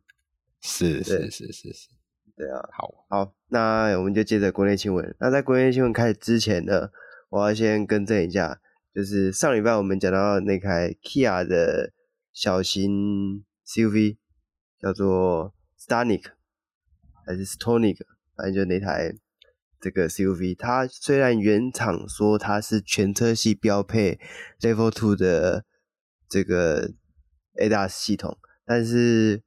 [0.61, 1.89] 是是是是是，
[2.37, 2.61] 对啊。
[2.77, 5.15] 好，好，那我们就接着国内新闻。
[5.19, 6.91] 那在国内新闻开始之前呢，
[7.31, 8.59] 我要先更正一下，
[8.93, 11.91] 就是上礼拜我们讲到那台 Kia 的
[12.31, 14.17] 小型 SUV
[14.79, 15.55] 叫做。
[15.81, 16.25] Stonic
[17.25, 17.97] 还是 Stonic，
[18.35, 19.15] 反正就那台
[19.79, 24.19] 这个 CUV，它虽然原厂说它是全车系标配
[24.59, 25.65] Level Two 的
[26.29, 26.93] 这个
[27.55, 29.41] ADAS 系统，但是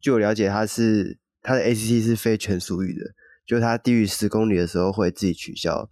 [0.00, 3.12] 据我了解，它是它的 ACC 是非全速域的，
[3.44, 5.90] 就它低于十公里的时候会自己取消。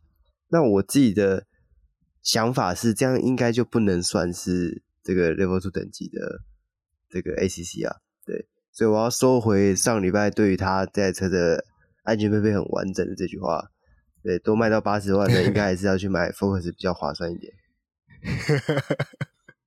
[0.51, 1.47] 那我自己的
[2.23, 6.43] 想法是，这样应该就不能算是这个 Level Two 等级的
[7.11, 7.97] 这个 ACC 啊，
[8.79, 11.65] 所以我要收回上礼拜对于他这台车的
[12.05, 13.73] 安全配备很完整的这句话。
[14.23, 17.53] 对，都卖到八十万的，应该还是要去买 Focus 比较划算一点。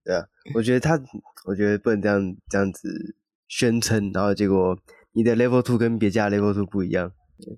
[0.05, 0.97] 对啊，我觉得他，
[1.43, 3.13] 我觉得不能这样这样子
[3.49, 4.79] 宣称，然后结果
[5.11, 7.11] 你的 Level Two 跟别家 Level Two 不一样。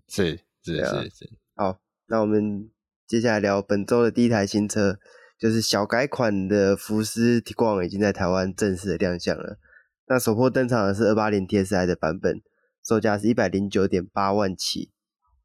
[0.08, 1.30] 是是是是。
[1.54, 2.68] 好，那我们
[3.06, 4.98] 接下来聊本周的第一台新车，
[5.38, 9.60] 就是小改款的福斯 Tiguan 已经在台湾正式的亮相了。
[10.06, 12.42] 那首波登场的是二八零 TSI 的版本，
[12.84, 14.92] 售价是一百零九点八万起。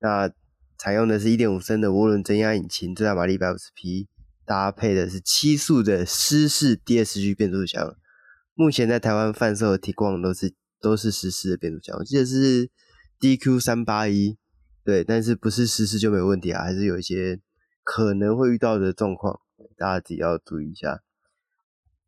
[0.00, 0.30] 那
[0.76, 4.08] 采用的是一点五升的涡轮增压引擎，最大马力一百五十匹，
[4.44, 7.96] 搭配的是七速的湿式 DSG 变速箱。
[8.54, 12.68] 目前在台湾贩售的 Tiguan 都是都是湿式的变速箱，我记得是
[13.20, 14.36] DQ 三八一，
[14.84, 17.40] 对，但是不是湿式就没有问题啊，还是有一些
[17.84, 19.40] 可能会遇到的状况，
[19.76, 21.00] 大家自己要注意一下。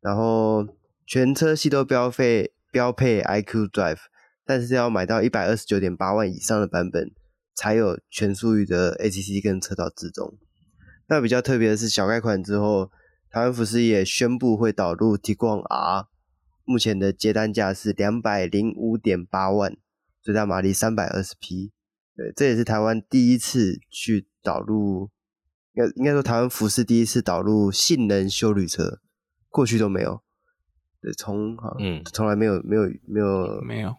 [0.01, 0.67] 然后。
[1.11, 3.99] 全车系都标配标配 iQ Drive，
[4.45, 7.11] 但是要买到一百二十九点八万以上的版本，
[7.53, 10.37] 才有全速域的 ACC 跟车道自动。
[11.09, 12.89] 那比较特别的是，小改款之后，
[13.29, 16.07] 台湾福斯也宣布会导入 Tiguan R，
[16.63, 19.75] 目前的接单价是两百零五点八万，
[20.21, 21.73] 最大马力三百二十匹。
[22.15, 25.09] 对，这也是台湾第一次去导入，
[25.73, 29.01] 应该应该说台湾福斯第一次导入性能休旅车，
[29.49, 30.23] 过去都没有。
[31.01, 33.95] 对，从嗯，从来没有没有没有没有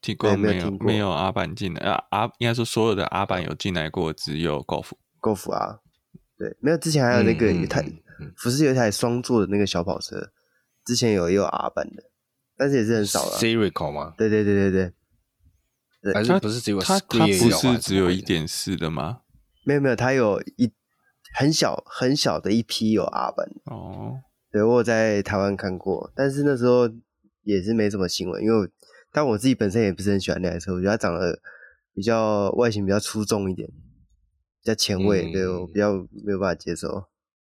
[0.00, 5.80] 听过，没有没有阿板进来啊阿应该说所有的阿板有进来过，只有 Golf，Golf R，
[6.38, 7.84] 对，没有之前还有那个一台
[8.36, 10.30] 福斯有一台双座的那个小跑车，
[10.84, 12.04] 之前有也有阿板的，
[12.56, 13.36] 但是也是很少了。
[13.38, 14.14] Sirico 吗？
[14.16, 14.92] 对对对对对，
[16.02, 19.22] 对，还是不是只有它它不是只有一点四的吗？
[19.64, 20.72] 没有没有，它有一
[21.34, 24.20] 很小很小的一批有阿板哦。
[24.56, 26.88] 对，我有在台湾看过，但是那时候
[27.42, 28.66] 也是没什么新闻，因为
[29.12, 31.38] 但我自己本身也不是很喜欢那台车，我觉得它长得
[31.92, 35.92] 比较外形比较出众一点，比较前卫，嗯、对我比较
[36.24, 36.88] 没有办法接受。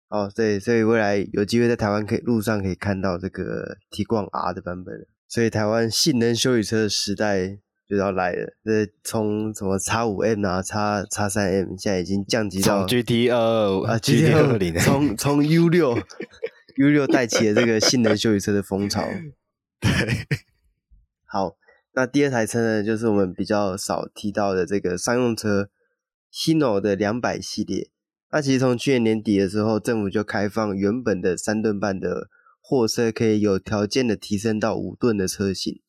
[0.09, 8.53] 哦，对，所以未来有机会在台湾可以路上可以看到这个 Tiguan R 的版本，所以台湾性能修理车的时代就要来了。
[8.65, 10.73] 这从什么 X 五 M 啊，X
[11.11, 15.95] X 三 M，现在已经降级到 GT 二啊，GT 二零，从从 U 六。
[16.77, 19.03] U 六带起了这个性能休旅车的风潮。
[19.79, 19.91] 对，
[21.25, 21.55] 好，
[21.93, 25.69] 那第二台车呢，就是我们比较少提到的这个商用车
[26.31, 27.89] Hino 的两百系列。
[28.31, 35.81] 那其实从去年年底的时候，政府就开放原本的三吨半的货车可以有条件的提升到五吨的车型，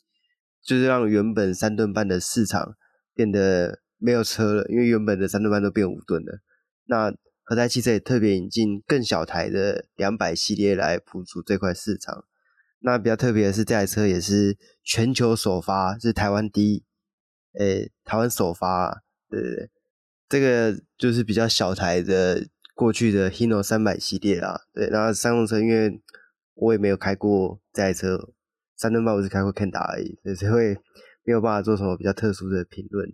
[0.62, 2.76] 就是让原本三吨半的市场
[3.14, 6.40] 变得没有车了，因为原本的三吨半都变五吨了。
[6.86, 7.14] 那
[7.44, 12.24] 和泰汽车也特别引进更小台的两百系列来补足这块市场。
[12.80, 16.84] 那比较特别的是，这台车也是全球首发，是台湾第一，
[17.58, 19.70] 诶、台湾首发、对对对，
[20.28, 24.62] 这个就是比较小台的过去的 Hino 三百系列啦。
[24.72, 26.02] 对，然后商用车，因为
[26.54, 28.32] 我也没有开过这台车，
[28.76, 30.78] 三吨半我是开过 Kenda 而已，所以会
[31.24, 33.06] 没有办法做什么比较特殊的评论。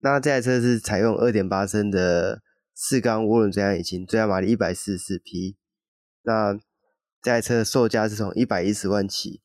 [0.00, 2.42] 那这台车是采用二点八升的。
[2.82, 5.58] 四缸涡轮增压引擎，最大马力一百四十四匹。
[6.22, 6.54] 那
[7.20, 9.42] 这台车的售价是从一百一十万起，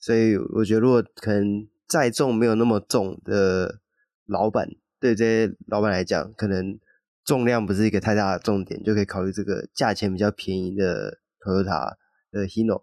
[0.00, 3.78] 所以我觉得如果可能载重没有那么重的
[4.26, 4.68] 老板，
[4.98, 6.76] 对这些老板来讲，可能
[7.24, 11.94] 重量不是一个太大的重点，就可以考虑这个价钱比较便宜的 Toyota
[12.32, 12.82] 的 Hino。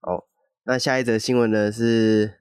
[0.00, 0.28] 好，
[0.64, 2.40] 那下一则新闻呢是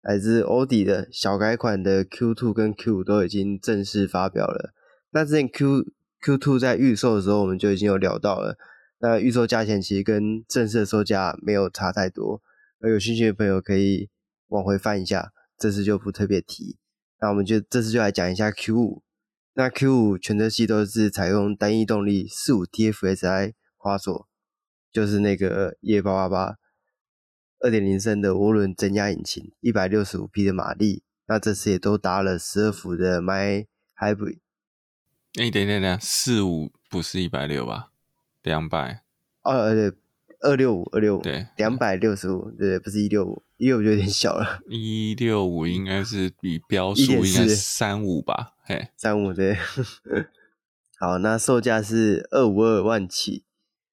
[0.00, 4.72] 来自欧迪的小改款的 Q2 跟 Q5 都已经正式发表了。
[5.10, 5.84] 那之前 Q
[6.24, 8.56] Q2 在预售的时候，我们就已经有聊到了。
[9.00, 12.40] 那预售价钱其实跟正式的售价没有差太多，
[12.80, 14.08] 而有兴趣的朋友可以
[14.48, 16.78] 往回翻一下，这次就不特别提。
[17.20, 19.02] 那我们就这次就来讲一下 Q5。
[19.52, 24.26] 那 Q5 全车系都是采用单一动力四五 TFSI 滑索，
[24.90, 26.54] 就是那个 EA888。
[27.60, 31.02] 二点零升的涡轮增压引擎，一百六十五匹的马力。
[31.26, 33.66] 那这次也都搭了十二伏的 My
[33.98, 34.43] Hybrid。
[35.40, 37.90] 哎，等等等，四五不是一百六吧？
[38.42, 39.02] 两百。
[39.42, 39.92] 哦，对，
[40.40, 41.22] 二六五，二六五。
[41.22, 44.60] 对，两百六十五，对，不是一六五，一六五就有点小了。
[44.68, 48.52] 一六五应该是比标速应该是三五吧？
[48.62, 49.56] 嘿，三五对。
[51.00, 53.44] 好，那售价是二五二万起。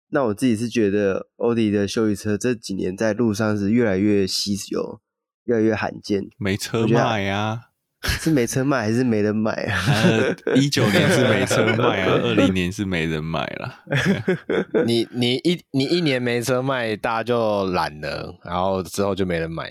[0.09, 5.01] 那我自己是觉得，欧迪的休旅车这几年在路上是越来越稀有，
[5.45, 6.29] 越来越罕见。
[6.37, 7.70] 没车卖啊？
[8.03, 10.35] 是没车卖还是没人买啊？
[10.55, 13.83] 一九年是没车卖啊， 二零年是没人买了。
[14.85, 19.69] 你你一你一年没车卖，大家就懒了，然后之后就没人买。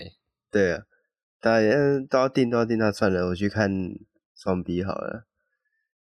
[0.49, 0.83] 对啊，
[1.39, 1.69] 大家
[2.09, 3.69] 都要订都要订，那算了，我去看
[4.35, 5.25] 双 B 好了。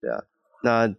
[0.01, 0.23] 对啊，
[0.63, 0.93] 那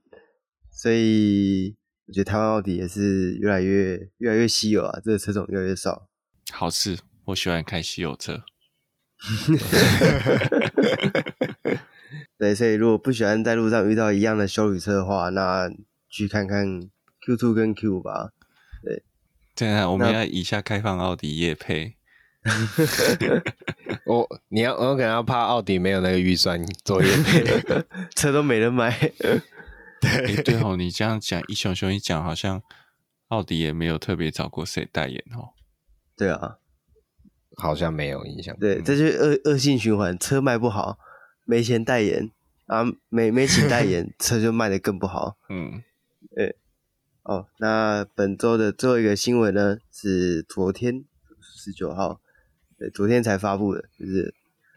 [0.70, 1.76] 所以。
[2.08, 6.06] 我觉得台湾奥迪也是越来越越来越稀有啊，这个车种越来越少。
[6.52, 8.44] 好事，我喜欢开稀有车。
[12.38, 15.70] 对，所以如果不喜欢在路上遇到一样的修理车的话，那
[16.08, 16.88] 去看看
[17.24, 18.30] Q Two 跟 Q5 吧。
[18.82, 19.02] 对，
[19.54, 21.94] 这样我们要以下开放奥迪夜配。
[24.06, 27.44] 我你要我可能要怕奥迪没有那个预算做夜配，
[28.14, 28.96] 车都没人买。
[30.00, 32.62] 对对哦，你这样讲一熊熊一讲，好像
[33.28, 35.50] 奥迪也没有特别找过谁代言哦。
[36.16, 36.58] 对啊，
[37.56, 38.56] 好像没有印象。
[38.58, 40.98] 对，这就是恶恶性循环，车卖不好，
[41.44, 42.30] 没钱代言
[42.66, 45.36] 啊，没没钱代言， 车就卖得更不好。
[45.48, 45.82] 嗯，
[46.34, 46.56] 对。
[47.24, 51.04] 哦，那本周的最后一个新闻呢，是昨天
[51.42, 52.20] 十九号，
[52.78, 54.32] 对，昨天才发布的，就是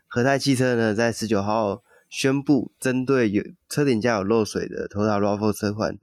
[0.07, 1.83] 和泰汽车呢在十九号。
[2.11, 5.99] 宣布针对有车顶架有漏水的 Toyota RAV4 车款，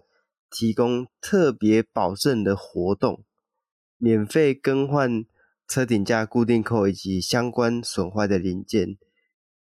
[0.49, 3.25] 提供特别保证的活动，
[3.99, 5.25] 免费更换
[5.69, 8.97] 车顶架固定扣以及相关损坏的零件，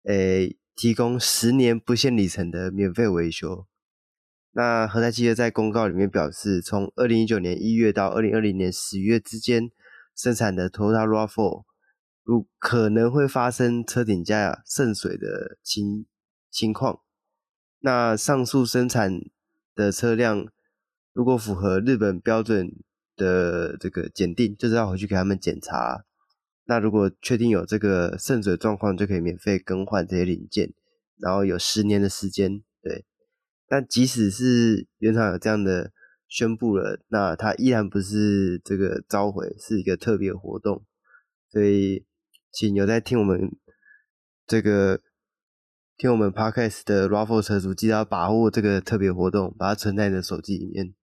[0.04, 3.66] 诶，提供十年不限里程的免费维修。
[4.52, 9.70] 那和泰汽车在公告里面表示，从二零一九年一月到二零二零年十月之间
[10.16, 11.64] 生产的 Toyota RAV4，
[12.24, 16.06] 如可能会发生车顶架渗水的情
[16.50, 17.00] 情况，
[17.78, 19.20] 那上述生产
[19.74, 20.48] 的车辆
[21.12, 22.72] 如果符合日本标准
[23.20, 26.06] 的这个检定，就是要回去给他们检查。
[26.64, 30.72] 那如果确定有这个渗水状况，就可以免费更换这些零件，
[31.18, 32.62] 然后有十年的时间。
[32.82, 33.04] 对，
[33.68, 35.92] 但即使是原厂有这样的
[36.26, 40.84] 宣布了，那它依然不是这个召回，是一个特别活动。
[41.50, 42.06] 所以，
[42.50, 43.54] 请有在听我们
[44.46, 45.02] 这个。
[46.00, 50.94] 听我们 Podcast 的 RAV4 车主，记得要把握这个特别活动，把它存在你的手机里面，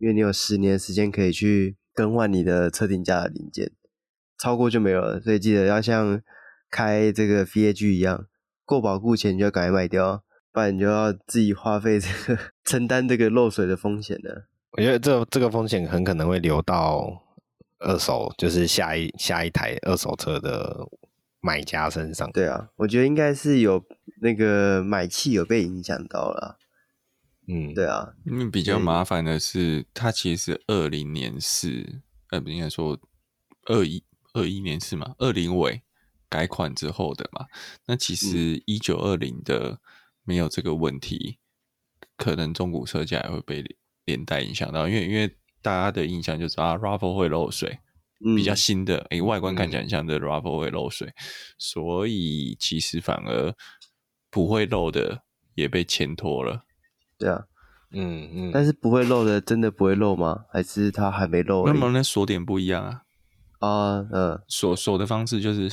[0.00, 3.70] 因为你有十年的时间可以去更换你的车顶架的零件，
[4.36, 5.20] 超过就没有了。
[5.20, 6.20] 所以记得要像
[6.68, 8.26] 开这个 VAG 一样，
[8.64, 14.48] 过保固前就要赶快卖掉，不然你就要自己花费这个 承担这个漏水的风险了。
[14.72, 17.22] 我觉得这这个风险很可能会流到
[17.78, 20.88] 二手，就是下一下一台二手车的
[21.40, 22.30] 买家身上。
[22.32, 23.84] 对啊，我觉得应该是有。
[24.22, 26.58] 那个买气有被影响到了，
[27.50, 32.98] 嗯，对啊，因为比较麻烦的是，它其实是二零年是，呃，不应该说
[33.66, 35.82] 二一二一年是嘛，二零尾
[36.28, 37.46] 改款之后的嘛，
[37.86, 39.80] 那其实一九二零的
[40.22, 41.38] 没有这个问题，
[42.00, 43.64] 嗯、可能中古车价也会被
[44.04, 47.80] 连带影响到，因为因为大家的印象就是啊，RAV4 会漏水。
[48.36, 51.10] 比较新的，诶、欸，外观看起来很像的 RAV4 会漏水，
[51.58, 53.54] 所以其实反而。
[54.32, 55.24] 不会漏的
[55.56, 56.64] 也被牵拖了，
[57.20, 57.44] 对啊，
[57.92, 60.46] 嗯嗯，但是不会漏的真的不会漏吗？
[60.50, 61.66] 还是它还没漏？
[61.66, 63.02] 那么那锁点不一样啊？
[63.60, 65.68] 啊，嗯，锁锁的方式就是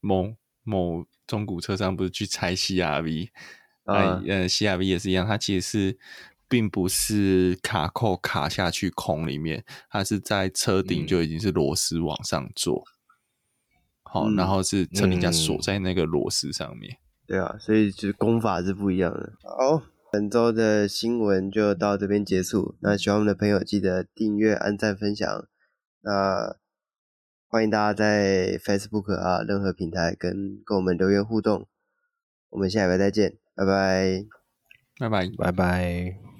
[0.00, 3.28] 某某中古车商不是去拆 CRV
[3.84, 5.98] 啊，呃，CRV 也是一样，它其实是
[6.48, 12.82] 并不是卡扣卡下去孔里面，它是在车顶就已经是螺丝往上做，
[14.04, 16.96] 好、嗯，然后是车顶架锁在那个螺丝上面。
[17.26, 19.32] 对啊，所以就是功法是不一样的。
[19.42, 19.82] 好，
[20.12, 22.76] 本周的新闻就到这边结束。
[22.82, 25.48] 那喜欢我们的朋友记得订阅、按赞、分享。
[26.02, 26.58] 那
[27.48, 31.66] 欢迎大家在 Facebook 啊，任何平台跟跟我们留言互动。
[32.50, 34.26] 我们下礼拜再见，拜拜，
[34.98, 36.31] 拜拜，拜拜。